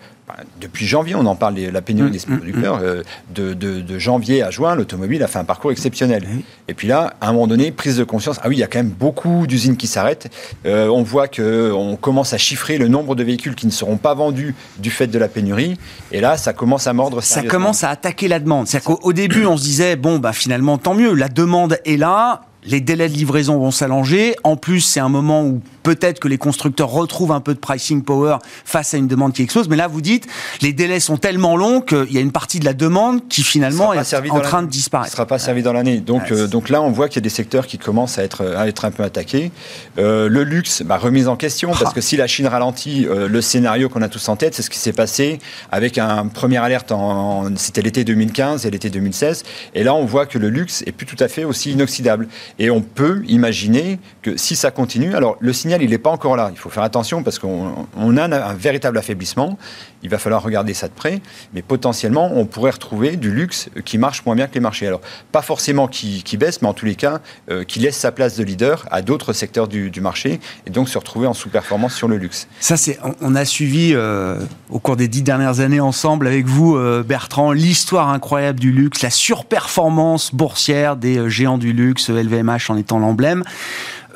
depuis 0.60 0.86
janvier, 0.86 1.14
on 1.14 1.26
en 1.26 1.36
parle 1.36 1.54
de 1.54 1.68
la 1.68 1.82
pénurie 1.82 2.08
mmh, 2.08 2.12
des 2.12 2.18
semi-conducteurs, 2.18 2.78
mmh, 2.78 2.82
mmh. 2.82 3.04
euh, 3.38 3.54
de, 3.54 3.98
janvier 3.98 4.42
à 4.42 4.50
juin, 4.50 4.74
l'automobile 4.74 5.22
a 5.22 5.28
fait 5.28 5.38
un 5.38 5.44
parcours 5.44 5.70
exceptionnel. 5.70 6.26
Et 6.68 6.74
puis 6.74 6.88
là, 6.88 7.14
à 7.20 7.28
un 7.28 7.32
moment 7.32 7.46
donné, 7.46 7.70
prise 7.70 7.96
de 7.96 8.04
conscience, 8.04 8.38
ah 8.42 8.48
oui, 8.48 8.56
il 8.56 8.58
y 8.58 8.62
a 8.62 8.66
quand 8.66 8.78
même 8.78 8.90
beaucoup 8.90 9.46
d'usines 9.46 9.76
qui 9.76 9.86
s'arrêtent. 9.86 10.28
on 10.64 11.02
voit 11.02 11.28
qu'on 11.28 11.96
commence 12.00 12.32
à 12.32 12.38
chiffrer 12.38 12.78
le 12.78 12.88
nombre 12.88 13.14
de 13.14 13.24
véhicules 13.24 13.54
qui 13.54 13.66
ne 13.66 13.72
seront 13.72 13.96
pas 13.96 14.14
vendus 14.14 14.54
du 14.78 14.90
fait 14.90 15.06
de 15.06 15.18
la 15.18 15.28
pénurie. 15.28 15.78
Et 16.12 16.20
là, 16.20 16.36
ça 16.36 16.52
commence 16.52 16.86
à 16.86 16.92
mordre. 16.92 17.22
Ça 17.22 17.42
commence 17.42 17.84
à 17.84 17.90
attaquer 17.90 18.28
la 18.28 18.40
demande. 18.40 18.66
C'est-à-dire 18.66 18.96
qu'au 18.96 19.12
début, 19.12 19.46
on 19.46 19.56
se 19.56 19.62
disait, 19.62 19.96
bon, 19.96 20.18
bah, 20.18 20.32
finalement, 20.32 20.78
tant 20.78 20.94
mieux, 20.94 21.14
la 21.14 21.28
demande 21.28 21.78
est 21.84 21.96
là 21.96 22.42
les 22.66 22.80
délais 22.80 23.08
de 23.08 23.14
livraison 23.14 23.58
vont 23.58 23.70
s'allonger. 23.70 24.34
En 24.44 24.56
plus, 24.56 24.80
c'est 24.80 25.00
un 25.00 25.08
moment 25.08 25.44
où 25.44 25.60
peut-être 25.86 26.18
que 26.18 26.26
les 26.26 26.36
constructeurs 26.36 26.90
retrouvent 26.90 27.30
un 27.30 27.40
peu 27.40 27.54
de 27.54 27.60
pricing 27.60 28.02
power 28.02 28.38
face 28.64 28.92
à 28.92 28.96
une 28.96 29.06
demande 29.06 29.32
qui 29.32 29.42
explose. 29.42 29.68
Mais 29.68 29.76
là, 29.76 29.86
vous 29.86 30.00
dites, 30.00 30.26
les 30.60 30.72
délais 30.72 30.98
sont 30.98 31.16
tellement 31.16 31.56
longs 31.56 31.80
qu'il 31.80 32.12
y 32.12 32.18
a 32.18 32.20
une 32.20 32.32
partie 32.32 32.58
de 32.58 32.64
la 32.64 32.74
demande 32.74 33.28
qui 33.28 33.44
finalement 33.44 33.92
est 33.92 34.30
en 34.30 34.40
train 34.40 34.64
de 34.64 34.68
disparaître. 34.68 35.12
ne 35.12 35.16
sera 35.16 35.26
pas 35.26 35.38
servi 35.38 35.62
dans 35.62 35.72
l'année. 35.72 36.00
Donc, 36.00 36.32
euh, 36.32 36.48
donc 36.48 36.70
là, 36.70 36.82
on 36.82 36.90
voit 36.90 37.08
qu'il 37.08 37.18
y 37.18 37.22
a 37.22 37.22
des 37.22 37.28
secteurs 37.28 37.68
qui 37.68 37.78
commencent 37.78 38.18
à 38.18 38.24
être, 38.24 38.44
à 38.56 38.66
être 38.66 38.84
un 38.84 38.90
peu 38.90 39.04
attaqués. 39.04 39.52
Euh, 39.98 40.28
le 40.28 40.42
luxe, 40.42 40.82
bah, 40.82 40.96
remise 40.96 41.28
en 41.28 41.36
question, 41.36 41.70
parce 41.70 41.94
que 41.94 42.00
si 42.00 42.16
la 42.16 42.26
Chine 42.26 42.48
ralentit, 42.48 43.06
euh, 43.06 43.28
le 43.28 43.40
scénario 43.40 43.88
qu'on 43.88 44.02
a 44.02 44.08
tous 44.08 44.28
en 44.28 44.34
tête, 44.34 44.56
c'est 44.56 44.62
ce 44.62 44.70
qui 44.70 44.80
s'est 44.80 44.92
passé 44.92 45.38
avec 45.70 45.98
un 45.98 46.26
premier 46.26 46.56
alerte, 46.56 46.90
en, 46.90 47.54
c'était 47.54 47.82
l'été 47.82 48.02
2015 48.02 48.66
et 48.66 48.72
l'été 48.72 48.90
2016. 48.90 49.44
Et 49.76 49.84
là, 49.84 49.94
on 49.94 50.04
voit 50.04 50.26
que 50.26 50.38
le 50.38 50.48
luxe 50.48 50.82
est 50.84 50.92
plus 50.92 51.06
tout 51.06 51.22
à 51.22 51.28
fait 51.28 51.44
aussi 51.44 51.70
inoxydable. 51.70 52.26
Et 52.58 52.70
on 52.70 52.80
peut 52.80 53.22
imaginer 53.28 54.00
que 54.22 54.36
si 54.36 54.56
ça 54.56 54.72
continue, 54.72 55.14
alors 55.14 55.36
le 55.38 55.52
signal 55.52 55.75
il 55.82 55.90
n'est 55.90 55.98
pas 55.98 56.10
encore 56.10 56.36
là. 56.36 56.50
Il 56.52 56.58
faut 56.58 56.70
faire 56.70 56.82
attention 56.82 57.22
parce 57.22 57.38
qu'on 57.38 58.16
a 58.16 58.24
un, 58.24 58.54
véritable 58.54 58.98
affaiblissement. 58.98 59.58
Il 60.02 60.10
va 60.10 60.18
falloir 60.18 60.42
regarder 60.42 60.74
ça 60.74 60.88
de 60.88 60.92
près. 60.92 61.20
Mais 61.54 61.62
potentiellement, 61.62 62.30
on 62.34 62.46
pourrait 62.46 62.70
retrouver 62.70 63.16
du 63.16 63.30
luxe 63.30 63.68
qui 63.84 63.98
marche 63.98 64.24
moins 64.24 64.34
bien 64.34 64.46
que 64.46 64.54
les 64.54 64.60
marchés. 64.60 64.86
Alors, 64.86 65.00
pas 65.32 65.42
forcément 65.42 65.88
qui, 65.88 66.36
baisse, 66.36 66.62
mais 66.62 66.68
en 66.68 66.74
tous 66.74 66.86
les 66.86 66.94
cas, 66.94 67.20
euh, 67.50 67.64
qui 67.64 67.80
laisse 67.80 67.96
sa 67.96 68.12
place 68.12 68.36
de 68.36 68.44
leader 68.44 68.86
à 68.90 69.02
d'autres 69.02 69.32
secteurs 69.32 69.68
du, 69.68 69.90
marché 70.00 70.40
et 70.66 70.70
donc 70.70 70.88
se 70.88 70.98
retrouver 70.98 71.26
en 71.26 71.32
sous-performance 71.32 71.94
sur 71.94 72.06
le 72.06 72.18
luxe. 72.18 72.48
Ça, 72.60 72.76
c'est, 72.76 72.98
on 73.22 73.34
a 73.34 73.44
suivi 73.44 73.92
euh, 73.94 74.38
au 74.68 74.78
cours 74.78 74.96
des 74.96 75.08
dix 75.08 75.22
dernières 75.22 75.60
années 75.60 75.80
ensemble 75.80 76.26
avec 76.26 76.46
vous, 76.46 76.76
euh, 76.76 77.02
Bertrand, 77.02 77.52
l'histoire 77.52 78.10
incroyable 78.10 78.60
du 78.60 78.72
luxe, 78.72 79.02
la 79.02 79.10
surperformance 79.10 80.34
boursière 80.34 80.96
des 80.96 81.30
géants 81.30 81.58
du 81.58 81.72
luxe, 81.72 82.10
LVMH 82.10 82.70
en 82.70 82.76
étant 82.76 82.98
l'emblème. 82.98 83.42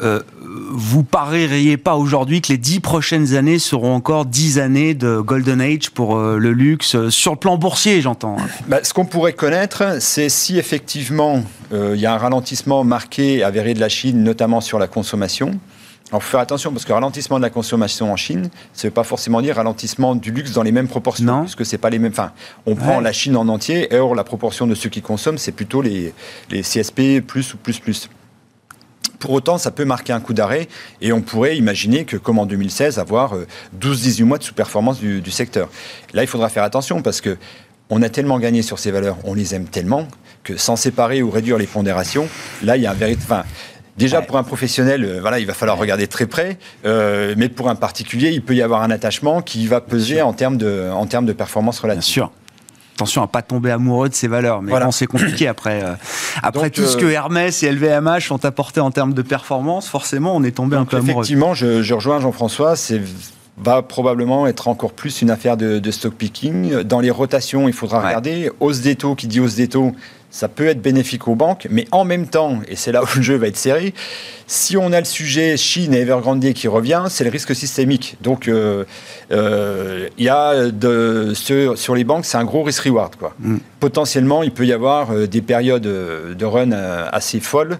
Euh, 0.02 0.20
vous 0.72 1.02
parieriez 1.02 1.76
pas 1.76 1.96
aujourd'hui 1.96 2.40
que 2.40 2.48
les 2.48 2.58
dix 2.58 2.80
prochaines 2.80 3.34
années 3.34 3.58
seront 3.58 3.94
encore 3.94 4.24
dix 4.24 4.58
années 4.58 4.94
de 4.94 5.20
golden 5.20 5.60
age 5.60 5.90
pour 5.90 6.16
euh, 6.16 6.38
le 6.38 6.52
luxe 6.52 6.94
euh, 6.94 7.10
sur 7.10 7.32
le 7.32 7.38
plan 7.38 7.58
boursier, 7.58 8.00
j'entends. 8.00 8.36
Hein. 8.38 8.46
Bah, 8.66 8.78
ce 8.82 8.94
qu'on 8.94 9.04
pourrait 9.04 9.34
connaître, 9.34 9.98
c'est 10.00 10.28
si 10.28 10.58
effectivement 10.58 11.42
il 11.72 12.00
y 12.00 12.06
a 12.06 12.12
un 12.12 12.18
ralentissement 12.18 12.82
marqué 12.82 13.44
avéré 13.44 13.74
de 13.74 13.80
la 13.80 13.88
Chine, 13.88 14.24
notamment 14.24 14.60
sur 14.60 14.80
la 14.80 14.88
consommation. 14.88 15.52
Alors, 16.10 16.20
faut 16.24 16.30
faire 16.30 16.40
attention 16.40 16.72
parce 16.72 16.84
que 16.84 16.92
ralentissement 16.92 17.36
de 17.36 17.42
la 17.42 17.50
consommation 17.50 18.12
en 18.12 18.16
Chine, 18.16 18.50
ça 18.72 18.88
ne 18.88 18.90
veut 18.90 18.94
pas 18.94 19.04
forcément 19.04 19.40
dire 19.40 19.54
ralentissement 19.54 20.16
du 20.16 20.32
luxe 20.32 20.50
dans 20.50 20.64
les 20.64 20.72
mêmes 20.72 20.88
proportions, 20.88 21.24
non. 21.24 21.42
puisque 21.42 21.64
c'est 21.64 21.78
pas 21.78 21.90
les 21.90 22.00
mêmes. 22.00 22.10
Enfin, 22.10 22.32
on 22.66 22.74
prend 22.74 22.98
la 22.98 23.12
Chine 23.12 23.36
en 23.36 23.46
entier, 23.46 23.94
et 23.94 23.98
or 23.98 24.16
la 24.16 24.24
proportion 24.24 24.66
de 24.66 24.74
ceux 24.74 24.88
qui 24.88 25.02
consomment, 25.02 25.38
c'est 25.38 25.52
plutôt 25.52 25.80
les, 25.80 26.12
les 26.50 26.62
CSP 26.62 27.20
plus 27.24 27.54
ou 27.54 27.58
plus 27.58 27.78
plus. 27.78 28.10
Pour 29.20 29.32
autant, 29.32 29.58
ça 29.58 29.70
peut 29.70 29.84
marquer 29.84 30.14
un 30.14 30.20
coup 30.20 30.32
d'arrêt 30.32 30.66
et 31.02 31.12
on 31.12 31.20
pourrait 31.20 31.56
imaginer 31.58 32.06
que, 32.06 32.16
comme 32.16 32.38
en 32.38 32.46
2016, 32.46 32.98
avoir 32.98 33.34
12-18 33.78 34.22
euh, 34.22 34.24
mois 34.24 34.38
de 34.38 34.42
sous-performance 34.42 34.98
du, 34.98 35.30
secteur. 35.30 35.68
Là, 36.14 36.22
il 36.22 36.26
faudra 36.26 36.48
faire 36.48 36.62
attention 36.62 37.02
parce 37.02 37.20
que 37.20 37.36
on 37.90 38.02
a 38.02 38.08
tellement 38.08 38.38
gagné 38.38 38.62
sur 38.62 38.78
ces 38.78 38.90
valeurs, 38.90 39.18
on 39.24 39.34
les 39.34 39.54
aime 39.54 39.66
tellement 39.66 40.08
que 40.42 40.56
sans 40.56 40.76
séparer 40.76 41.22
ou 41.22 41.30
réduire 41.30 41.58
les 41.58 41.66
pondérations, 41.66 42.28
là, 42.62 42.78
il 42.78 42.82
y 42.82 42.86
a 42.86 42.92
un 42.92 42.94
véritable. 42.94 43.44
Déjà, 43.98 44.22
pour 44.22 44.38
un 44.38 44.42
professionnel, 44.42 45.04
euh, 45.04 45.20
voilà, 45.20 45.38
il 45.38 45.46
va 45.46 45.52
falloir 45.52 45.76
regarder 45.76 46.06
très 46.06 46.24
près. 46.24 46.56
Euh, 46.86 47.34
mais 47.36 47.50
pour 47.50 47.68
un 47.68 47.74
particulier, 47.74 48.30
il 48.30 48.42
peut 48.42 48.54
y 48.54 48.62
avoir 48.62 48.82
un 48.82 48.90
attachement 48.90 49.42
qui 49.42 49.66
va 49.66 49.82
peser 49.82 50.22
en 50.22 50.32
termes 50.32 50.56
de, 50.56 50.88
en 50.90 51.04
termes 51.04 51.26
de 51.26 51.34
performance 51.34 51.78
relative. 51.80 52.00
Bien 52.00 52.12
sûr 52.12 52.32
attention 53.00 53.22
à 53.22 53.26
pas 53.26 53.42
tomber 53.42 53.70
amoureux 53.70 54.08
de 54.08 54.14
ces 54.14 54.28
valeurs. 54.28 54.60
Mais 54.62 54.72
c'est 54.92 55.06
compliqué 55.06 55.48
après. 55.48 55.82
Euh, 55.82 55.94
après 56.42 56.70
tout 56.70 56.84
ce 56.84 56.96
que 56.96 57.06
euh, 57.06 57.12
Hermès 57.12 57.62
et 57.62 57.72
LVMH 57.72 58.30
ont 58.30 58.44
apporté 58.44 58.80
en 58.80 58.90
termes 58.90 59.14
de 59.14 59.22
performance, 59.22 59.88
forcément, 59.88 60.36
on 60.36 60.42
est 60.42 60.50
tombé 60.52 60.76
un 60.76 60.84
peu 60.84 60.98
amoureux. 60.98 61.22
Effectivement, 61.22 61.54
je, 61.54 61.94
rejoins 61.94 62.20
Jean-François. 62.20 62.76
C'est 62.76 63.00
va 63.62 63.82
probablement 63.82 64.46
être 64.46 64.68
encore 64.68 64.92
plus 64.92 65.20
une 65.20 65.30
affaire 65.30 65.58
de, 65.58 65.90
stock 65.90 66.14
picking. 66.14 66.82
Dans 66.82 67.00
les 67.00 67.10
rotations, 67.10 67.68
il 67.68 67.74
faudra 67.74 68.00
regarder. 68.00 68.50
Hausse 68.58 68.80
des 68.80 68.96
taux, 68.96 69.14
qui 69.14 69.26
dit 69.26 69.38
hausse 69.38 69.56
des 69.56 69.68
taux, 69.68 69.92
ça 70.30 70.48
peut 70.48 70.66
être 70.66 70.80
bénéfique 70.80 71.26
aux 71.28 71.34
banques, 71.34 71.66
mais 71.70 71.86
en 71.90 72.04
même 72.04 72.26
temps, 72.26 72.60
et 72.68 72.76
c'est 72.76 72.92
là 72.92 73.02
où 73.02 73.06
le 73.16 73.22
jeu 73.22 73.36
va 73.36 73.48
être 73.48 73.56
serré, 73.56 73.94
si 74.46 74.76
on 74.76 74.92
a 74.92 75.00
le 75.00 75.04
sujet 75.04 75.56
Chine 75.56 75.92
et 75.92 76.00
Evergrande 76.00 76.52
qui 76.52 76.68
revient, 76.68 77.04
c'est 77.08 77.24
le 77.24 77.30
risque 77.30 77.54
systémique. 77.54 78.16
Donc, 78.20 78.48
euh, 78.48 78.84
euh, 79.32 80.08
il 80.18 80.24
y 80.24 80.28
a 80.28 80.70
de, 80.70 81.32
sur, 81.34 81.94
les 81.94 82.04
banques, 82.04 82.24
c'est 82.24 82.36
un 82.36 82.44
gros 82.44 82.62
risk-reward. 82.62 83.16
Quoi. 83.16 83.34
Mm. 83.40 83.58
Potentiellement, 83.80 84.42
il 84.42 84.52
peut 84.52 84.66
y 84.66 84.72
avoir 84.72 85.12
euh, 85.12 85.26
des 85.26 85.42
périodes 85.42 85.82
de 85.82 86.44
run 86.44 86.72
assez 86.72 87.40
folles, 87.40 87.78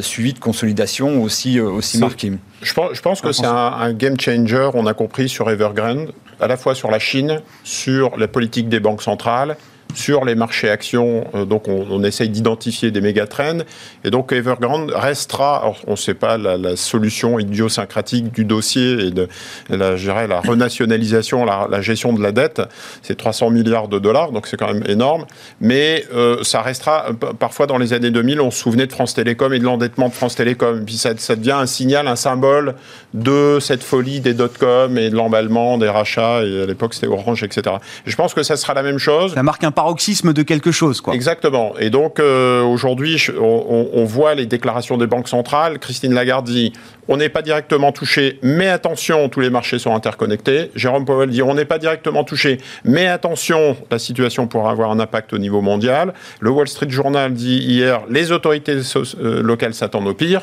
suivies 0.00 0.32
de 0.32 0.38
consolidation 0.40 1.22
aussi, 1.22 1.60
aussi 1.60 1.98
marquées. 1.98 2.32
Je 2.62 2.72
pense, 2.72 2.94
je 2.94 3.02
pense 3.02 3.20
que 3.20 3.32
c'est 3.32 3.46
un, 3.46 3.54
un, 3.54 3.92
game 3.92 4.18
changer, 4.18 4.70
on 4.74 4.86
a 4.86 4.94
compris, 4.94 5.28
sur 5.28 5.48
Evergrande, 5.50 6.12
à 6.40 6.48
la 6.48 6.56
fois 6.56 6.74
sur 6.74 6.90
la 6.90 6.98
Chine, 6.98 7.40
sur 7.62 8.16
la 8.18 8.26
politique 8.26 8.68
des 8.68 8.80
banques 8.80 9.02
centrales 9.02 9.56
sur 9.94 10.24
les 10.24 10.34
marchés 10.34 10.68
actions, 10.68 11.26
euh, 11.34 11.44
donc 11.44 11.68
on, 11.68 12.02
essaye 12.04 12.28
d'identifier 12.28 12.90
des 12.90 13.00
méga 13.00 13.26
trends. 13.26 13.58
Et 14.04 14.10
donc 14.10 14.32
Evergrande 14.32 14.92
restera, 14.94 15.72
on 15.86 15.92
ne 15.92 15.96
sait 15.96 16.14
pas 16.14 16.36
la, 16.36 16.76
solution 16.76 17.38
idiosyncratique 17.38 18.32
du 18.32 18.44
dossier 18.44 19.06
et 19.06 19.10
de 19.10 19.28
la, 19.70 19.96
la 20.26 20.40
renationalisation, 20.40 21.44
la, 21.44 21.80
gestion 21.80 22.12
de 22.12 22.22
la 22.22 22.32
dette. 22.32 22.62
C'est 23.02 23.16
300 23.16 23.50
milliards 23.50 23.88
de 23.88 23.98
dollars, 23.98 24.32
donc 24.32 24.46
c'est 24.46 24.56
quand 24.56 24.72
même 24.72 24.84
énorme. 24.88 25.24
Mais 25.60 26.04
euh, 26.14 26.42
ça 26.42 26.62
restera, 26.62 27.06
parfois 27.38 27.66
dans 27.66 27.78
les 27.78 27.92
années 27.92 28.10
2000, 28.10 28.40
on 28.40 28.50
se 28.50 28.58
souvenait 28.58 28.86
de 28.86 28.92
France 28.92 29.14
Télécom 29.14 29.52
et 29.52 29.58
de 29.58 29.64
l'endettement 29.64 30.08
de 30.08 30.14
France 30.14 30.34
Télécom. 30.34 30.84
Puis 30.84 30.96
ça, 30.96 31.10
ça, 31.16 31.36
devient 31.36 31.52
un 31.52 31.66
signal, 31.66 32.08
un 32.08 32.16
symbole 32.16 32.74
de 33.14 33.58
cette 33.60 33.82
folie 33.82 34.20
des 34.20 34.34
dot-com 34.34 34.98
et 34.98 35.10
de 35.10 35.14
l'emballement, 35.14 35.78
des 35.78 35.88
rachats. 35.88 36.42
Et 36.42 36.62
à 36.62 36.66
l'époque, 36.66 36.94
c'était 36.94 37.06
Orange, 37.06 37.42
etc. 37.42 37.76
je 38.04 38.16
pense 38.16 38.34
que 38.34 38.42
ça 38.42 38.56
sera 38.56 38.74
la 38.74 38.82
même 38.82 38.98
chose. 38.98 39.34
Ça 39.34 39.42
marque 39.42 39.64
un 39.64 39.70
paroxysme 39.84 40.32
de 40.32 40.42
quelque 40.42 40.72
chose. 40.72 41.02
Quoi. 41.02 41.14
Exactement. 41.14 41.74
Et 41.78 41.90
donc, 41.90 42.18
euh, 42.18 42.62
aujourd'hui, 42.62 43.22
on, 43.38 44.04
voit 44.06 44.34
les 44.34 44.46
déclarations 44.46 44.96
des 44.96 45.06
banques 45.06 45.28
centrales. 45.28 45.78
Christine 45.78 46.14
Lagarde 46.14 46.46
dit 46.46 46.72
on 47.06 47.18
n'est 47.18 47.28
pas 47.28 47.42
directement 47.42 47.92
touché, 47.92 48.38
mais 48.42 48.68
attention, 48.68 49.28
tous 49.28 49.40
les 49.40 49.50
marchés 49.50 49.78
sont 49.78 49.94
interconnectés. 49.94 50.70
Jérôme 50.74 51.04
Powell 51.04 51.28
dit 51.28 51.42
on 51.42 51.54
n'est 51.54 51.66
pas 51.66 51.78
directement 51.78 52.24
touché, 52.24 52.58
mais 52.84 53.08
attention, 53.08 53.76
la 53.90 53.98
situation 53.98 54.46
pourra 54.46 54.70
avoir 54.70 54.90
un 54.90 55.00
impact 55.00 55.34
au 55.34 55.38
niveau 55.38 55.60
mondial. 55.60 56.14
Le 56.40 56.48
Wall 56.48 56.66
Street 56.66 56.88
Journal 56.88 57.34
dit 57.34 57.58
hier 57.58 58.00
les 58.08 58.32
autorités 58.32 58.78
euh, 58.96 59.42
locales 59.42 59.74
s'attendent 59.74 60.08
au 60.08 60.14
pire. 60.14 60.40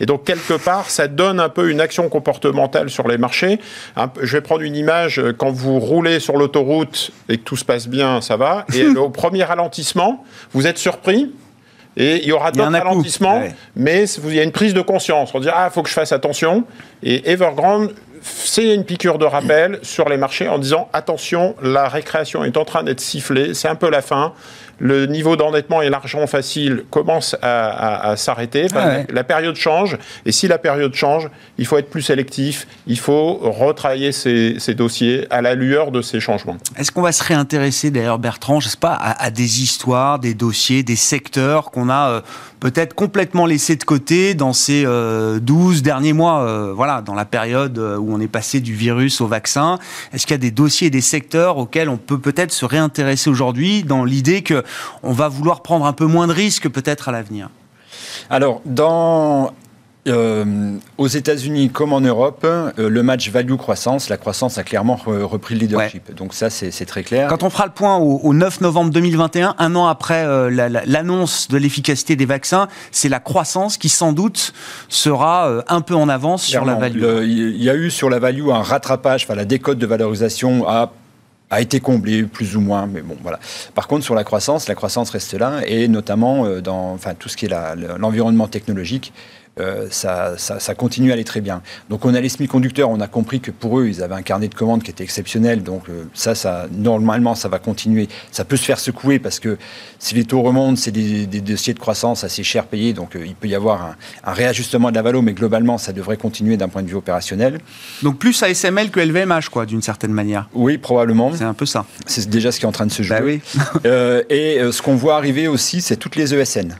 Et 0.00 0.06
donc, 0.06 0.24
quelque 0.24 0.54
part, 0.54 0.90
ça 0.90 1.08
donne 1.08 1.40
un 1.40 1.48
peu 1.48 1.70
une 1.70 1.80
action 1.80 2.08
comportementale 2.08 2.90
sur 2.90 3.08
les 3.08 3.18
marchés. 3.18 3.60
Je 4.20 4.36
vais 4.36 4.40
prendre 4.40 4.62
une 4.62 4.76
image, 4.76 5.18
euh, 5.18 5.32
quand 5.32 5.50
vous 5.50 5.78
roulez 5.78 6.20
sur 6.20 6.36
l'autoroute 6.36 7.10
et 7.28 7.38
que 7.38 7.42
tout 7.42 7.56
se 7.56 7.64
passe 7.64 7.88
bien, 7.88 8.20
ça 8.20 8.36
va. 8.36 8.66
Et 8.74 8.86
au 8.96 9.10
premier 9.10 9.44
ralentissement, 9.44 10.24
vous 10.52 10.66
êtes 10.66 10.78
surpris, 10.78 11.30
et 11.96 12.22
il 12.22 12.28
y 12.28 12.32
aura 12.32 12.50
d'autres 12.50 12.72
ralentissements, 12.72 13.42
mais 13.76 14.04
il 14.04 14.34
y 14.34 14.40
a 14.40 14.42
une 14.42 14.52
prise 14.52 14.74
de 14.74 14.80
conscience. 14.80 15.32
On 15.34 15.40
dit, 15.40 15.48
ah, 15.52 15.68
il 15.70 15.72
faut 15.72 15.82
que 15.82 15.88
je 15.88 15.94
fasse 15.94 16.12
attention. 16.12 16.64
Et 17.02 17.30
Evergrande, 17.30 17.92
c'est 18.22 18.74
une 18.74 18.84
piqûre 18.84 19.18
de 19.18 19.26
rappel 19.26 19.78
sur 19.82 20.08
les 20.08 20.16
marchés 20.16 20.48
en 20.48 20.58
disant, 20.58 20.88
attention, 20.92 21.54
la 21.62 21.88
récréation 21.88 22.42
est 22.44 22.56
en 22.56 22.64
train 22.64 22.82
d'être 22.82 23.00
sifflée, 23.00 23.54
c'est 23.54 23.68
un 23.68 23.74
peu 23.74 23.90
la 23.90 24.02
fin 24.02 24.32
le 24.78 25.06
niveau 25.06 25.36
d'endettement 25.36 25.82
et 25.82 25.90
l'argent 25.90 26.26
facile 26.26 26.84
commence 26.90 27.36
à, 27.42 28.14
s'arrêter. 28.16 28.66
Ah 28.74 28.98
la 29.08 29.24
période 29.24 29.56
change. 29.56 29.98
Et 30.26 30.32
si 30.32 30.48
la 30.48 30.58
période 30.58 30.94
change, 30.94 31.28
il 31.58 31.66
faut 31.66 31.78
être 31.78 31.90
plus 31.90 32.02
sélectif. 32.02 32.66
Il 32.86 32.98
faut 32.98 33.34
retravailler 33.42 34.12
ces, 34.12 34.74
dossiers 34.74 35.26
à 35.30 35.42
la 35.42 35.54
lueur 35.54 35.90
de 35.90 36.02
ces 36.02 36.20
changements. 36.20 36.56
Est-ce 36.76 36.90
qu'on 36.90 37.02
va 37.02 37.12
se 37.12 37.22
réintéresser 37.22 37.90
d'ailleurs, 37.90 38.18
Bertrand, 38.18 38.60
je 38.60 38.68
sais 38.68 38.76
pas, 38.76 38.94
à, 38.94 39.30
des 39.30 39.62
histoires, 39.62 40.18
des 40.18 40.34
dossiers, 40.34 40.82
des 40.82 40.96
secteurs 40.96 41.70
qu'on 41.70 41.88
a 41.88 42.08
euh, 42.08 42.20
peut-être 42.60 42.94
complètement 42.94 43.46
laissés 43.46 43.76
de 43.76 43.84
côté 43.84 44.34
dans 44.34 44.52
ces 44.52 44.82
12 44.84 44.88
euh, 44.88 45.80
derniers 45.82 46.12
mois, 46.12 46.42
euh, 46.42 46.72
voilà, 46.74 47.02
dans 47.02 47.14
la 47.14 47.24
période 47.24 47.78
où 47.78 48.12
on 48.12 48.20
est 48.20 48.28
passé 48.28 48.60
du 48.60 48.74
virus 48.74 49.20
au 49.20 49.26
vaccin? 49.26 49.78
Est-ce 50.12 50.26
qu'il 50.26 50.34
y 50.34 50.34
a 50.34 50.38
des 50.38 50.50
dossiers 50.50 50.88
et 50.88 50.90
des 50.90 51.00
secteurs 51.00 51.58
auxquels 51.58 51.88
on 51.88 51.96
peut 51.96 52.18
peut-être 52.18 52.52
se 52.52 52.64
réintéresser 52.64 53.30
aujourd'hui 53.30 53.82
dans 53.82 54.04
l'idée 54.04 54.42
que 54.42 54.63
on 55.02 55.12
va 55.12 55.28
vouloir 55.28 55.62
prendre 55.62 55.86
un 55.86 55.92
peu 55.92 56.06
moins 56.06 56.26
de 56.26 56.32
risques 56.32 56.68
peut-être 56.68 57.08
à 57.08 57.12
l'avenir 57.12 57.48
alors, 58.30 58.60
dans 58.64 59.52
euh, 60.06 60.76
aux 60.98 61.06
États-Unis 61.06 61.70
comme 61.70 61.94
en 61.94 62.00
Europe, 62.00 62.44
euh, 62.44 62.72
le 62.76 63.02
match 63.02 63.30
value-croissance, 63.30 64.10
la 64.10 64.18
croissance 64.18 64.58
a 64.58 64.62
clairement 64.62 64.96
repris 64.96 65.54
le 65.54 65.60
leadership. 65.60 66.14
Donc 66.14 66.34
ça, 66.34 66.50
c'est 66.50 66.84
très 66.84 67.02
clair. 67.02 67.28
Quand 67.28 67.42
on 67.42 67.48
fera 67.48 67.64
le 67.64 67.72
point 67.72 67.96
au, 67.96 68.34
9 68.34 68.60
novembre 68.60 68.90
2021, 68.90 69.54
un 69.58 69.76
an 69.76 69.86
après 69.86 70.24
euh, 70.26 70.50
l'annonce 70.84 71.48
de 71.48 71.56
l'efficacité 71.56 72.16
des 72.16 72.26
vaccins, 72.26 72.68
c'est 72.90 73.08
la 73.08 73.20
croissance 73.20 73.78
qui 73.78 73.88
sans 73.88 74.12
doute 74.12 74.52
sera 74.88 75.64
un 75.68 75.80
peu 75.80 75.94
en 75.94 76.08
avance 76.08 76.44
sur 76.44 76.64
la 76.64 76.74
value. 76.74 77.02
Il 77.22 77.62
y 77.62 77.70
a 77.70 77.74
eu 77.74 77.90
sur 77.90 78.10
la 78.10 78.18
value 78.18 78.50
un 78.50 78.62
rattrapage, 78.62 79.24
enfin 79.24 79.34
la 79.34 79.46
décote 79.46 79.78
de 79.78 79.86
valorisation 79.86 80.68
a 80.68 80.92
a 81.54 81.60
été 81.60 81.80
comblé 81.80 82.24
plus 82.24 82.56
ou 82.56 82.60
moins, 82.60 82.86
mais 82.86 83.02
bon 83.02 83.16
voilà. 83.22 83.38
Par 83.74 83.88
contre 83.88 84.04
sur 84.04 84.14
la 84.14 84.24
croissance, 84.24 84.68
la 84.68 84.74
croissance 84.74 85.10
reste 85.10 85.34
là 85.34 85.60
et 85.66 85.88
notamment 85.88 86.60
dans 86.60 86.92
enfin 86.92 87.14
tout 87.14 87.28
ce 87.28 87.36
qui 87.36 87.46
est 87.46 87.54
l'environnement 87.98 88.48
technologique 88.48 89.12
euh, 89.60 89.86
ça, 89.90 90.34
ça, 90.36 90.74
continue 90.74 91.10
à 91.10 91.14
aller 91.14 91.22
très 91.22 91.40
bien. 91.40 91.62
Donc 91.88 92.04
on 92.04 92.14
a 92.14 92.20
les 92.20 92.28
semi-conducteurs, 92.28 92.90
on 92.90 93.00
a 93.00 93.06
compris 93.06 93.40
que 93.40 93.52
pour 93.52 93.78
eux, 93.78 93.86
ils 93.86 94.02
avaient 94.02 94.16
un 94.16 94.22
carnet 94.22 94.48
de 94.48 94.54
commandes 94.54 94.82
qui 94.82 94.90
était 94.90 95.04
exceptionnel. 95.04 95.62
Donc 95.62 95.88
euh, 95.88 96.04
ça, 96.12 96.34
ça, 96.34 96.66
normalement, 96.72 97.36
ça 97.36 97.48
va 97.48 97.60
continuer. 97.60 98.08
Ça 98.32 98.44
peut 98.44 98.56
se 98.56 98.64
faire 98.64 98.80
secouer 98.80 99.20
parce 99.20 99.38
que 99.38 99.56
si 100.00 100.16
les 100.16 100.24
taux 100.24 100.42
remontent, 100.42 100.76
c'est 100.76 100.90
des, 100.90 101.26
dossiers 101.26 101.72
de 101.72 101.78
croissance 101.78 102.24
assez 102.24 102.42
chers 102.42 102.66
payés. 102.66 102.94
Donc 102.94 103.14
euh, 103.14 103.24
il 103.24 103.36
peut 103.36 103.46
y 103.46 103.54
avoir 103.54 103.94
un, 104.24 104.32
réajustement 104.32 104.90
de 104.90 104.96
la 104.96 105.02
valo, 105.02 105.22
mais 105.22 105.34
globalement, 105.34 105.78
ça 105.78 105.92
devrait 105.92 106.16
continuer 106.16 106.56
d'un 106.56 106.68
point 106.68 106.82
de 106.82 106.88
vue 106.88 106.96
opérationnel. 106.96 107.60
Donc 108.02 108.18
plus 108.18 108.42
ASML 108.42 108.90
que 108.90 108.98
LVMH, 108.98 109.50
quoi, 109.52 109.66
d'une 109.66 109.82
certaine 109.82 110.12
manière. 110.12 110.48
Oui, 110.52 110.78
probablement. 110.78 111.30
C'est 111.44 111.48
un 111.50 111.54
peu 111.54 111.66
ça. 111.66 111.84
C'est 112.06 112.30
déjà 112.30 112.50
ce 112.50 112.58
qui 112.58 112.64
est 112.64 112.68
en 112.68 112.72
train 112.72 112.86
de 112.86 112.92
se 112.92 113.02
jouer. 113.02 113.16
Bah 113.18 113.22
oui. 113.22 113.40
et 114.30 114.60
ce 114.72 114.80
qu'on 114.80 114.96
voit 114.96 115.16
arriver 115.16 115.46
aussi, 115.46 115.82
c'est 115.82 115.96
toutes 115.96 116.16
les 116.16 116.34
ESN. 116.34 116.74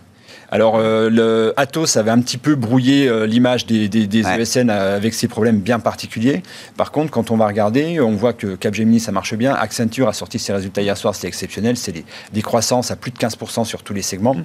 Alors, 0.54 0.76
euh, 0.76 1.10
le 1.10 1.52
Atos 1.56 1.96
avait 1.96 2.12
un 2.12 2.20
petit 2.20 2.38
peu 2.38 2.54
brouillé 2.54 3.08
euh, 3.08 3.26
l'image 3.26 3.66
des, 3.66 3.88
des, 3.88 4.20
ESN 4.20 4.70
avec 4.70 5.12
ses 5.12 5.26
problèmes 5.26 5.58
bien 5.58 5.80
particuliers. 5.80 6.44
Par 6.76 6.92
contre, 6.92 7.10
quand 7.10 7.32
on 7.32 7.36
va 7.36 7.48
regarder, 7.48 7.98
on 7.98 8.12
voit 8.12 8.32
que 8.32 8.54
Capgemini, 8.54 9.00
ça 9.00 9.10
marche 9.10 9.34
bien. 9.34 9.52
Accenture 9.52 10.06
a 10.06 10.12
sorti 10.12 10.38
ses 10.38 10.52
résultats 10.52 10.80
hier 10.80 10.96
soir, 10.96 11.12
c'était 11.16 11.26
exceptionnel. 11.26 11.76
C'est 11.76 12.04
des, 12.32 12.42
croissances 12.42 12.92
à 12.92 12.96
plus 12.96 13.10
de 13.10 13.18
15% 13.18 13.64
sur 13.64 13.82
tous 13.82 13.94
les 13.94 14.02
segments. 14.02 14.36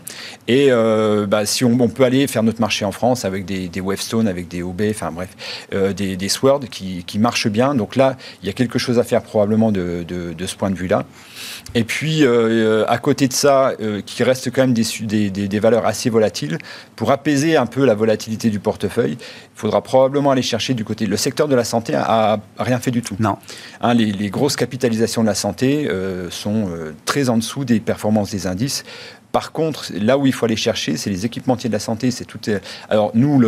Et 0.47 0.71
bah, 1.27 1.45
si 1.45 1.63
on, 1.63 1.77
peut 1.89 2.05
aller 2.05 2.25
faire 2.25 2.41
notre 2.41 2.59
marché 2.59 2.85
en 2.85 2.91
France 2.91 3.23
avec 3.23 3.45
des, 3.45 3.67
des 3.67 3.79
Wavestone, 3.79 4.27
avec 4.27 4.47
des 4.47 4.63
OB, 4.63 4.81
enfin 4.89 5.11
bref, 5.11 5.29
des, 5.95 6.17
des 6.17 6.29
Sword 6.29 6.61
qui, 6.71 7.03
qui, 7.05 7.19
marchent 7.19 7.49
bien. 7.49 7.75
Donc 7.75 7.95
là, 7.95 8.17
il 8.41 8.47
y 8.47 8.49
a 8.49 8.53
quelque 8.53 8.79
chose 8.79 8.97
à 8.97 9.03
faire 9.03 9.21
probablement 9.21 9.71
de, 9.71 10.03
de 10.07 10.45
ce 10.47 10.55
point 10.55 10.71
de 10.71 10.75
vue-là. 10.75 11.05
Et 11.75 11.83
puis, 11.83 12.23
euh, 12.23 12.85
à 12.87 12.97
côté 12.97 13.27
de 13.27 13.33
ça, 13.33 13.73
euh, 13.79 14.01
qui 14.01 14.23
reste 14.23 14.51
quand 14.51 14.61
même 14.61 14.73
des, 14.73 14.83
des, 15.29 15.29
des, 15.29 15.59
valeurs 15.59 15.85
assez 15.85 15.98
volatiles, 16.07 16.57
pour 16.95 17.11
apaiser 17.11 17.57
un 17.57 17.65
peu 17.65 17.85
la 17.85 17.95
volatilité 17.95 18.49
du 18.49 18.59
portefeuille, 18.59 19.17
il 19.19 19.59
faudra 19.59 19.81
probablement 19.81 20.31
aller 20.31 20.41
chercher 20.41 20.73
du 20.73 20.85
côté. 20.85 21.05
Le 21.05 21.17
secteur 21.17 21.49
de 21.49 21.55
la 21.55 21.65
santé 21.65 21.95
a, 21.95 22.39
rien 22.57 22.79
fait 22.79 22.91
du 22.91 23.01
tout. 23.01 23.17
Non. 23.19 23.37
Hein, 23.81 23.93
les, 23.93 24.13
les, 24.13 24.29
grosses 24.29 24.55
capitalisations 24.55 25.23
de 25.23 25.27
la 25.27 25.35
santé 25.35 25.89
euh, 25.89 26.29
sont 26.29 26.69
très 27.03 27.27
en 27.29 27.35
dessous 27.35 27.65
des 27.65 27.81
performances 27.81 28.31
des 28.31 28.47
indices. 28.47 28.85
Par 29.31 29.51
contre, 29.51 29.91
là 29.93 30.17
où 30.17 30.25
il 30.25 30.33
faut 30.33 30.45
aller 30.45 30.55
chercher, 30.55 30.97
c'est 30.97 31.09
les 31.09 31.25
équipementiers 31.25 31.69
de 31.69 31.73
la 31.73 31.79
santé. 31.79 32.09
C'est 32.11 32.25
tout. 32.25 32.39
Alors 32.89 33.11
nous, 33.13 33.41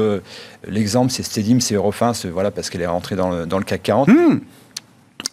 l'exemple, 0.68 1.12
c'est 1.12 1.24
Stedim, 1.24 1.60
c'est 1.60 1.76
Eurofins, 1.76 2.14
voilà, 2.32 2.52
parce 2.52 2.70
qu'elle 2.70 2.82
est 2.82 2.88
rentrée 2.88 3.16
dans 3.16 3.30
le, 3.30 3.46
dans 3.46 3.58
le 3.58 3.64
CAC 3.64 3.84
40. 3.84 4.10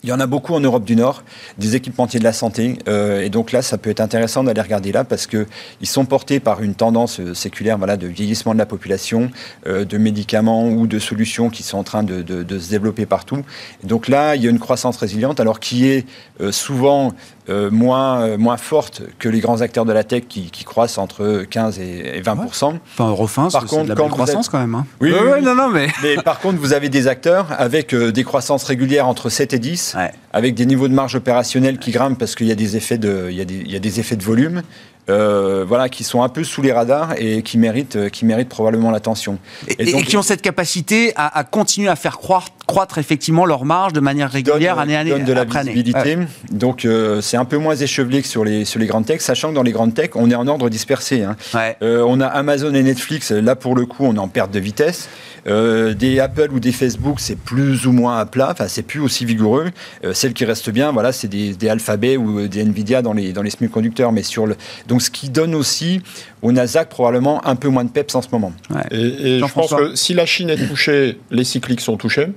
Il 0.05 0.09
y 0.09 0.13
en 0.13 0.21
a 0.21 0.27
beaucoup 0.27 0.55
en 0.55 0.61
Europe 0.61 0.85
du 0.85 0.95
Nord, 0.95 1.25
des 1.59 1.75
équipementiers 1.75 2.21
de 2.21 2.25
la 2.25 2.33
santé. 2.33 2.79
Euh, 2.87 3.21
et 3.21 3.31
donc 3.31 3.51
là, 3.51 3.63
ça 3.63 3.79
peut 3.79 3.91
être 3.91 4.01
intéressant 4.01 4.45
d'aller 4.45 4.61
regarder 4.61 4.93
là 4.93 5.03
parce 5.03 5.27
qu'ils 5.27 5.47
sont 5.83 6.05
portés 6.05 6.39
par 6.39 6.63
une 6.63 6.75
tendance 6.75 7.19
euh, 7.19 7.35
séculaire 7.35 7.79
voilà, 7.79 7.97
de 7.97 8.07
vieillissement 8.07 8.53
de 8.53 8.59
la 8.59 8.67
population, 8.67 9.31
euh, 9.67 9.85
de 9.85 9.99
médicaments 9.99 10.69
ou 10.69 10.87
de 10.87 11.01
solutions 11.01 11.51
qui 11.51 11.65
sont 11.65 11.79
en 11.79 11.83
train 11.83 12.05
de, 12.05 12.25
se 12.25 12.71
développer 12.71 13.07
partout. 13.07 13.43
Et 13.83 13.89
donc 13.89 14.07
là, 14.07 14.37
il 14.37 14.43
y 14.45 14.47
a 14.47 14.51
une 14.51 14.61
croissance 14.61 14.97
résiliente, 14.99 15.41
alors 15.41 15.59
qui 15.59 15.89
est 15.89 16.07
souvent 16.51 17.13
moins, 17.49 18.37
moins 18.37 18.57
forte 18.57 19.03
que 19.19 19.29
les 19.29 19.41
grands 19.41 19.61
acteurs 19.61 19.85
de 19.85 19.93
la 19.93 20.05
tech 20.05 20.25
qui, 20.29 20.51
qui 20.51 20.65
croissent 20.65 20.99
entre 20.99 21.45
15 21.49 21.79
et, 21.81 22.21
20 22.21 22.37
Enfin, 22.39 23.09
Eurofins, 23.09 23.49
par 23.51 23.65
contre, 23.67 23.85
de 23.85 23.89
la 23.91 23.95
quand 23.95 24.09
croissance 24.09 24.49
quand 24.49 24.59
même. 24.59 24.75
Hein. 24.75 24.87
Oui, 25.01 25.13
oui, 25.13 25.43
non, 25.43 25.55
non, 25.55 25.69
mais... 25.69 25.89
mais 26.03 26.17
par 26.17 26.41
contre, 26.41 26.59
vous 26.59 26.73
avez 26.73 26.89
des 26.89 27.07
acteurs 27.07 27.47
avec 27.59 27.95
des 27.95 28.25
croissances 28.25 28.65
régulières 28.65 29.09
entre 29.09 29.31
7 29.31 29.55
et 29.55 29.59
10, 29.59 29.88
avec 30.33 30.55
des 30.55 30.67
niveaux 30.67 30.89
de 30.89 30.95
marge 30.95 31.15
opérationnelle 31.15 31.79
qui 31.79 31.91
grimpent 31.91 32.19
parce 32.19 32.35
qu'il 32.35 32.47
y 32.47 32.53
a 32.53 32.57
des 32.57 32.77
effets 32.77 32.99
de, 32.99 33.29
il 33.31 33.37
y 33.37 33.41
a 33.41 33.45
des, 33.45 33.57
il 33.57 33.71
y 33.71 33.77
a 33.77 33.81
des 33.81 34.01
effets 34.01 34.17
de 34.17 34.25
volume. 34.25 34.63
Euh, 35.11 35.65
voilà, 35.67 35.89
qui 35.89 36.05
sont 36.05 36.23
un 36.23 36.29
peu 36.29 36.45
sous 36.45 36.61
les 36.61 36.71
radars 36.71 37.15
et 37.17 37.43
qui 37.43 37.57
méritent, 37.57 37.97
euh, 37.97 38.09
qui 38.11 38.27
méritent 38.27 38.51
probablement 38.51 38.91
l'attention. 38.91 39.39
Et, 39.67 39.89
et, 39.89 40.03
qui 40.03 40.19
ont 40.19 40.23
cette 40.23 40.43
capacité 40.43 41.15
à, 41.17 41.39
à, 41.39 41.45
continuer 41.45 41.89
à 41.89 41.97
faire 41.97 42.19
croître, 42.19 42.53
croître 42.67 42.99
effectivement 42.99 43.47
leur 43.47 43.65
marge 43.65 43.95
de 43.95 44.01
manière 44.01 44.31
régulière 44.31 44.79
année 44.79 44.97
année. 44.97 45.11
Donne 45.11 45.25
de 45.25 45.33
la 45.33 45.45
visibilité. 45.45 46.19
Donc 46.51 46.85
euh, 46.85 47.23
c'est 47.23 47.39
un 47.39 47.47
peu 47.47 47.57
moins 47.57 47.75
échevelé 47.75 48.21
que 48.21 48.29
sur 48.29 48.45
les, 48.45 48.67
sur 48.67 48.79
les 48.79 48.87
grandes 48.87 49.07
techs, 49.07 49.23
sachant 49.23 49.49
que 49.49 49.55
dans 49.55 49.63
les 49.63 49.73
grandes 49.73 49.95
techs, 49.95 50.15
on 50.15 50.31
est 50.31 50.35
en 50.35 50.47
ordre 50.47 50.69
dispersé. 50.69 51.23
Hein. 51.23 51.37
Euh, 51.83 52.05
on 52.07 52.21
a 52.21 52.27
Amazon 52.27 52.75
et 52.75 52.83
Netflix, 52.83 53.31
là 53.31 53.57
pour 53.57 53.75
le 53.75 53.87
coup, 53.87 54.05
on 54.05 54.15
est 54.15 54.19
en 54.19 54.29
perte 54.29 54.51
de 54.51 54.61
vitesse. 54.61 55.09
Euh, 55.47 55.95
des 55.95 56.21
Apple 56.21 56.49
ou 56.53 56.61
des 56.61 56.73
Facebook, 56.73 57.21
c'est 57.21 57.39
plus 57.39 57.87
ou 57.87 57.93
moins 57.93 58.19
à 58.19 58.27
plat, 58.27 58.49
enfin 58.51 58.69
c'est 58.69 58.83
plus 58.83 59.01
aussi 59.01 59.25
vigoureux. 59.25 59.67
Euh, 60.05 60.13
celles 60.13 60.33
qui 60.33 60.45
restent 60.45 60.71
bien, 60.71 60.93
voilà, 60.93 61.13
c'est 61.13 61.29
des, 61.29 61.55
des 61.55 61.69
Alphabet 61.69 62.17
ou 62.17 62.49
des 62.49 62.63
Nvidia 62.63 63.03
dans 63.03 63.13
les, 63.13 63.33
dans 63.33 63.43
les 63.43 63.51
semi-conducteurs, 63.51 64.13
mais 64.13 64.23
sur 64.23 64.47
le... 64.47 64.57
Donc 64.87 65.03
ce 65.03 65.11
qui 65.11 65.31
donne 65.31 65.55
aussi 65.55 66.03
au 66.43 66.53
Nasdaq 66.53 66.89
probablement 66.89 67.47
un 67.47 67.57
peu 67.57 67.69
moins 67.69 67.85
de 67.85 67.91
peps 67.91 68.15
en 68.15 68.23
ce 68.23 68.29
moment. 68.33 68.53
Et, 68.91 69.41
je 69.41 69.53
pense 69.53 69.71
que 69.71 69.95
si 69.95 70.15
la 70.15 70.27
Chine 70.27 70.51
est 70.51 70.69
touchée, 70.69 71.19
les 71.31 71.45
cycliques 71.45 71.81
sont 71.81 71.97
touchés. 71.97 72.29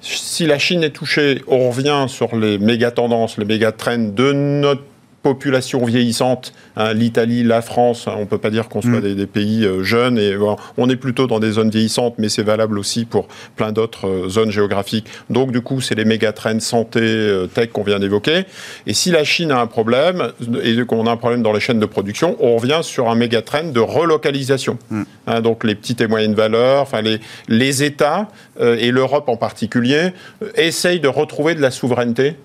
Si 0.00 0.46
la 0.46 0.58
Chine 0.58 0.82
est 0.82 0.90
touchée, 0.90 1.42
on 1.46 1.70
revient 1.70 2.06
sur 2.08 2.34
les 2.34 2.58
méga 2.58 2.90
tendances, 2.90 3.38
les 3.38 3.44
méga 3.44 3.70
trends 3.70 3.98
de 3.98 4.32
notre 4.32 4.82
population 5.22 5.84
vieillissante, 5.84 6.52
hein, 6.76 6.92
l'Italie, 6.92 7.44
la 7.44 7.62
France, 7.62 8.08
hein, 8.08 8.14
on 8.16 8.20
ne 8.20 8.26
peut 8.26 8.38
pas 8.38 8.50
dire 8.50 8.68
qu'on 8.68 8.82
soit 8.82 9.00
mm. 9.00 9.14
des, 9.14 9.26
pays 9.26 9.64
euh, 9.64 9.82
jeunes, 9.82 10.18
et 10.18 10.36
on 10.76 10.90
est 10.90 10.96
plutôt 10.96 11.26
dans 11.26 11.38
des 11.38 11.52
zones 11.52 11.70
vieillissantes, 11.70 12.14
mais 12.18 12.28
c'est 12.28 12.42
valable 12.42 12.78
aussi 12.78 13.04
pour 13.04 13.28
plein 13.56 13.72
d'autres 13.72 14.08
euh, 14.08 14.28
zones 14.28 14.50
géographiques. 14.50 15.06
Donc 15.30 15.52
du 15.52 15.60
coup, 15.60 15.80
c'est 15.80 15.94
les 15.94 16.04
méga 16.04 16.32
trends 16.32 16.60
santé, 16.60 17.00
euh, 17.00 17.46
tech 17.46 17.70
qu'on 17.70 17.84
vient 17.84 18.00
d'évoquer. 18.00 18.44
Et 18.86 18.94
si 18.94 19.10
la 19.10 19.24
Chine 19.24 19.52
a 19.52 19.60
un 19.60 19.66
problème, 19.66 20.32
et 20.62 20.84
qu'on 20.84 21.06
a 21.06 21.12
un 21.12 21.16
problème 21.16 21.42
dans 21.42 21.52
les 21.52 21.60
chaînes 21.60 21.80
de 21.80 21.86
production, 21.86 22.36
on 22.40 22.56
revient 22.56 22.80
sur 22.82 23.08
un 23.08 23.14
méga 23.14 23.42
trend 23.42 23.70
de 23.72 23.80
relocalisation. 23.80 24.78
Mm. 24.90 25.02
Hein, 25.28 25.40
donc 25.40 25.64
les 25.64 25.76
petites 25.76 26.00
et 26.00 26.08
moyennes 26.08 26.34
valeurs, 26.34 26.88
les, 27.02 27.20
les 27.48 27.84
États, 27.84 28.28
et 28.60 28.90
l'Europe 28.90 29.28
en 29.28 29.36
particulier, 29.36 30.10
essayent 30.56 31.00
de 31.00 31.08
retrouver 31.08 31.54
de 31.54 31.60
la 31.60 31.70
souveraineté 31.70 32.36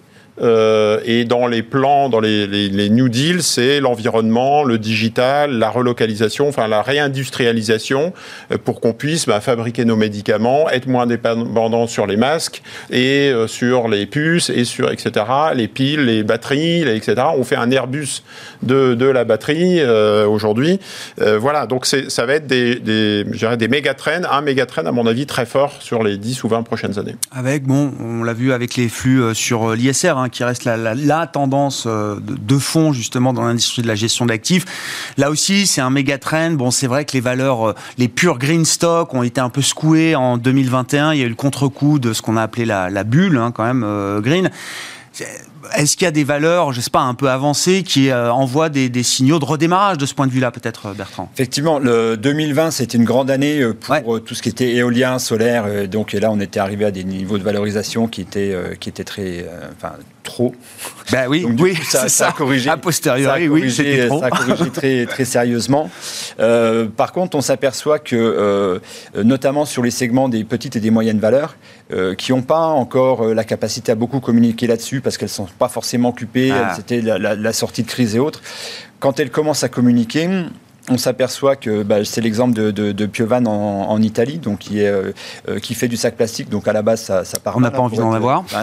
euh, 0.42 1.00
et 1.04 1.26
dans 1.26 1.48
les 1.48 1.64
plans, 1.64 2.10
dans 2.10 2.20
les, 2.20 2.90
New 2.90 3.10
Deals, 3.10 3.44
c'est 3.44 3.80
l'environnement, 3.80 4.64
le 4.64 4.78
digital, 4.78 5.58
la 5.58 5.70
relocalisation, 5.70 6.48
enfin 6.48 6.68
la 6.68 6.82
réindustrialisation, 6.82 8.14
euh, 8.52 8.58
pour 8.64 8.80
qu'on 8.82 8.94
puisse 8.94 9.26
bah, 9.26 9.42
fabriquer 9.42 9.86
nos 9.86 9.96
médicaments, 9.96 10.70
être 10.70 10.88
moins 10.88 11.08
dépendants 11.08 11.88
sur 11.88 12.06
les 12.06 12.18
masques 12.18 12.62
et 12.92 13.30
euh, 13.30 13.48
sur 13.48 13.88
les 13.88 14.06
puces 14.06 14.50
et 14.50 14.66
sur 14.66 14.92
etc. 14.92 15.26
Les 15.56 15.68
piles, 15.68 16.06
les 16.06 16.24
batteries, 16.24 16.82
etc. 16.84 17.16
On 17.36 17.44
fait 17.44 17.56
un 17.56 17.72
Airbus 17.72 18.24
de, 18.62 18.94
de 18.94 19.06
la 19.06 19.24
batterie 19.24 19.82
aujourd'hui. 20.28 20.80
voilà, 21.18 21.66
donc 21.66 21.86
ça 21.86 22.26
va 22.26 22.34
être 22.34 22.48
des, 22.48 22.76
des, 22.76 23.24
des 23.24 23.68
méga 23.68 23.94
trends, 23.94 24.24
un 24.30 24.42
méga 24.42 24.66
trend 24.66 24.86
à 24.86 24.92
mon 24.92 25.08
avis 25.08 25.26
très 25.26 25.46
fort 25.46 25.76
sur 25.80 26.04
les 26.04 26.18
10 26.18 26.44
ou 26.44 26.48
20 26.48 26.64
prochaines 26.64 27.00
années. 27.00 27.16
Avec 27.32 27.64
bon, 27.64 27.92
on 28.00 28.24
l'a 28.24 28.34
vu 28.34 28.52
avec 28.52 28.76
les 28.76 28.90
flux 28.90 29.34
sur 29.34 29.74
l'ISR. 29.74 30.18
Hein, 30.18 30.27
qui 30.30 30.44
reste 30.44 30.66
la, 30.66 31.28
tendance 31.28 31.86
euh, 31.88 32.18
de, 32.22 32.58
fond 32.58 32.94
justement 32.94 33.34
dans 33.34 33.44
l'industrie 33.44 33.82
de 33.82 33.88
la 33.88 33.96
gestion 33.96 34.26
d'actifs. 34.26 34.66
Là 35.18 35.30
aussi, 35.30 35.68
c'est 35.68 35.82
un 35.82 35.90
méga 35.90 36.18
trend. 36.18 36.52
Bon, 36.52 36.72
c'est 36.72 36.88
vrai 36.88 37.06
que 37.06 37.14
les 37.14 37.22
valeurs, 37.22 37.70
euh, 37.70 37.76
les 37.98 38.08
purs 38.08 38.38
green 38.38 38.66
stock 38.66 39.14
ont 39.14 39.24
été 39.24 39.42
un 39.42 39.50
peu 39.50 39.62
secouées 39.62 40.16
en 40.16 40.38
2021. 40.38 41.14
Il 41.14 41.20
y 41.20 41.24
a 41.24 41.26
eu 41.26 41.30
le 41.30 41.36
contre-coup 41.36 42.00
de 42.00 42.14
ce 42.14 42.22
qu'on 42.22 42.38
a 42.38 42.44
appelé 42.44 42.66
la, 42.66 43.04
bulle, 43.04 43.38
hein, 43.38 43.52
quand 43.52 43.64
même, 43.64 43.84
euh, 43.86 44.22
green 44.22 44.50
est-ce 45.76 45.98
qu'il 45.98 46.06
y 46.06 46.08
a 46.08 46.12
des 46.12 46.24
valeurs, 46.24 46.72
je 46.74 46.82
sais 46.82 46.90
pas, 46.90 47.02
un 47.02 47.14
peu 47.14 47.30
avancées 47.30 47.84
qui 47.84 48.10
euh, 48.10 48.32
envoient 48.32 48.70
des, 48.70 49.04
signaux 49.04 49.40
de 49.40 49.46
redémarrage 49.46 49.98
de 49.98 50.06
ce 50.06 50.14
point 50.14 50.28
de 50.28 50.32
vue-là, 50.32 50.52
peut-être, 50.52 50.88
euh, 50.88 50.94
Bertrand? 50.94 51.30
Effectivement, 51.34 51.80
le 51.80 52.18
2020, 52.18 52.72
c'était 52.72 52.98
une 52.98 53.04
grande 53.04 53.30
année 53.30 53.62
euh, 53.62 53.74
pour 53.74 54.24
tout 54.24 54.36
ce 54.36 54.42
qui 54.42 54.50
était 54.50 54.74
éolien, 54.74 55.20
solaire. 55.20 55.88
Donc 55.88 56.14
là, 56.14 56.32
on 56.32 56.40
était 56.40 56.60
arrivé 56.60 56.86
à 56.86 56.92
des 56.92 57.04
niveaux 57.04 57.38
de 57.38 57.44
valorisation 57.44 58.08
qui 58.08 58.22
étaient, 58.22 58.56
qui 58.80 58.90
étaient 58.90 59.04
très, 59.04 59.46
enfin, 59.76 59.94
trop. 60.24 60.54
Ben 61.12 61.28
oui, 61.30 61.46
oui, 61.60 61.76
ça, 61.84 62.10
ça, 62.10 62.30
a 62.30 62.32
corrigé. 62.32 62.70
A 62.70 62.78
posteriori, 62.78 63.48
oui, 63.48 63.72
c'était 63.72 64.08
trop. 64.08 64.20
Ça 64.20 64.28
a 64.28 64.30
corrigé 64.30 64.70
très, 64.70 65.06
très 65.06 65.26
sérieusement. 65.26 65.90
par 66.38 67.12
contre, 67.12 67.38
on 67.38 67.42
s'aperçoit 67.42 68.00
que, 68.00 68.80
notamment 69.16 69.66
sur 69.66 69.84
les 69.84 69.92
segments 69.92 70.30
des 70.30 70.44
petites 70.44 70.76
et 70.76 70.80
des 70.80 70.92
moyennes 70.92 71.20
valeurs, 71.20 71.56
qui 72.18 72.32
n'ont 72.32 72.42
pas 72.42 72.66
encore 72.68 73.26
la 73.34 73.44
capacité 73.44 73.92
à 73.92 73.96
beaucoup 73.96 74.20
communiquer 74.20 74.68
là-dessus 74.68 75.02
parce 75.02 75.18
qu'elles 75.18 75.30
sont 75.30 75.48
pas 75.58 75.70
forcément 75.70 76.10
occupées, 76.10 76.52
ah. 76.52 76.74
c'était 76.76 77.02
la, 77.02 77.54
sortie 77.54 77.84
de 77.84 77.88
crise 77.88 78.16
et 78.16 78.20
autres. 78.20 78.42
Quand 79.00 79.20
elle 79.20 79.32
commence 79.32 79.64
à 79.64 79.70
communiquer, 79.70 80.28
on 80.90 80.98
s'aperçoit 80.98 81.56
que 81.56 81.84
bah, 81.84 82.06
c'est 82.06 82.22
l'exemple 82.22 82.54
de, 82.54 82.72
de, 82.72 83.06
Piovan 83.06 83.46
en, 83.46 84.02
Italie, 84.02 84.38
donc 84.38 84.60
qui, 84.60 84.82
est, 84.82 84.88
euh, 84.88 85.12
euh, 85.50 85.60
qui 85.60 85.74
fait 85.74 85.88
du 85.88 85.98
sac 85.98 86.16
plastique. 86.16 86.50
Donc 86.50 86.68
à 86.68 86.74
la 86.74 86.82
base, 86.82 87.02
ça, 87.02 87.26
ça 87.26 87.40
part. 87.40 87.58
On 87.58 87.60
n'a 87.60 87.72
pas 87.72 87.80
envie 87.80 87.98
d'en 87.98 88.14
avoir. 88.14 88.46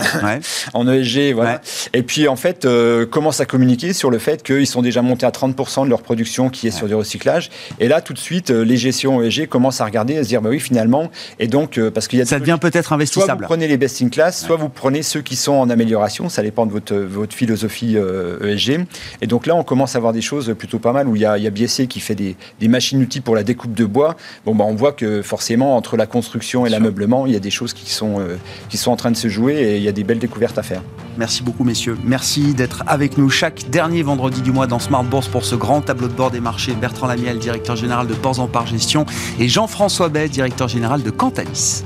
En 0.72 0.88
ESG, 0.88 1.34
voilà. 1.34 1.60
Et 1.92 2.02
puis 2.02 2.28
en 2.28 2.36
fait, 2.36 2.64
euh, 2.64 3.06
commence 3.06 3.40
à 3.40 3.46
communiquer 3.46 3.92
sur 3.92 4.10
le 4.10 4.18
fait 4.18 4.42
qu'ils 4.42 4.66
sont 4.66 4.82
déjà 4.82 5.02
montés 5.02 5.26
à 5.26 5.30
30% 5.30 5.84
de 5.84 5.90
leur 5.90 6.02
production 6.02 6.48
qui 6.48 6.68
est 6.68 6.70
sur 6.70 6.86
du 6.86 6.94
recyclage? 6.94 7.50
Et 7.78 7.88
là, 7.88 8.00
tout 8.00 8.12
de 8.12 8.18
suite, 8.18 8.50
les 8.50 8.76
gestions 8.76 9.22
ESG 9.22 9.46
commencent 9.48 9.80
à 9.80 9.84
regarder, 9.84 10.16
à 10.18 10.22
se 10.22 10.28
dire, 10.28 10.40
bah 10.42 10.50
oui, 10.50 10.60
finalement. 10.60 11.10
Et 11.38 11.48
donc, 11.48 11.80
parce 11.90 12.08
qu'il 12.08 12.18
y 12.18 12.22
a. 12.22 12.24
Ça 12.24 12.38
devient 12.38 12.58
peut-être 12.60 12.92
investissable. 12.92 13.26
Soit 13.26 13.34
vous 13.34 13.44
prenez 13.44 13.68
les 13.68 13.76
best 13.76 14.00
in 14.02 14.08
class, 14.08 14.44
soit 14.44 14.56
vous 14.56 14.68
prenez 14.68 15.02
ceux 15.02 15.22
qui 15.22 15.36
sont 15.36 15.52
en 15.52 15.70
amélioration. 15.70 16.28
Ça 16.28 16.42
dépend 16.42 16.66
de 16.66 16.72
votre, 16.72 16.94
votre 16.94 17.34
philosophie 17.34 17.96
ESG. 17.96 18.70
E 18.70 18.84
Et 19.20 19.26
donc 19.26 19.46
là, 19.46 19.54
on 19.54 19.64
commence 19.64 19.96
à 19.96 20.00
voir 20.00 20.12
des 20.12 20.22
choses 20.22 20.54
plutôt 20.58 20.78
pas 20.78 20.92
mal 20.92 21.08
où 21.08 21.16
il 21.16 21.22
y 21.22 21.26
a, 21.26 21.38
il 21.38 21.44
y 21.44 21.46
a 21.46 21.50
BSC 21.50 21.86
qui 21.86 22.00
fait 22.00 22.13
des, 22.14 22.36
machines-outils 22.68 23.20
pour 23.20 23.34
la 23.34 23.42
découpe 23.42 23.74
de 23.74 23.84
bois, 23.84 24.16
bon, 24.44 24.54
bah, 24.54 24.64
on 24.66 24.74
voit 24.74 24.92
que 24.92 25.22
forcément, 25.22 25.76
entre 25.76 25.96
la 25.96 26.06
construction 26.06 26.66
et 26.66 26.70
l'ameublement, 26.70 27.26
il 27.26 27.32
y 27.32 27.36
a 27.36 27.40
des 27.40 27.50
choses 27.50 27.72
qui 27.72 27.90
sont, 27.90 28.20
euh, 28.20 28.36
qui 28.68 28.76
sont 28.76 28.90
en 28.90 28.96
train 28.96 29.10
de 29.10 29.16
se 29.16 29.28
jouer 29.28 29.54
et 29.54 29.76
il 29.76 29.82
y 29.82 29.88
a 29.88 29.92
des 29.92 30.04
belles 30.04 30.18
découvertes 30.18 30.58
à 30.58 30.62
faire. 30.62 30.82
Merci 31.16 31.42
beaucoup, 31.42 31.64
messieurs. 31.64 31.96
Merci 32.04 32.54
d'être 32.54 32.82
avec 32.86 33.18
nous 33.18 33.30
chaque 33.30 33.70
dernier 33.70 34.02
vendredi 34.02 34.42
du 34.42 34.52
mois 34.52 34.66
dans 34.66 34.78
Smart 34.78 35.04
Bourse 35.04 35.28
pour 35.28 35.44
ce 35.44 35.54
grand 35.54 35.80
tableau 35.80 36.08
de 36.08 36.12
bord 36.12 36.30
des 36.30 36.40
marchés. 36.40 36.74
Bertrand 36.74 37.06
Lamiel, 37.06 37.38
directeur 37.38 37.76
général 37.76 38.06
de 38.06 38.14
Bourse 38.14 38.38
en 38.38 38.48
Par 38.48 38.66
Gestion, 38.66 39.06
et 39.38 39.48
Jean-François 39.48 40.08
Bay, 40.08 40.28
directeur 40.28 40.68
général 40.68 41.02
de 41.02 41.10
Cantalis. 41.10 41.84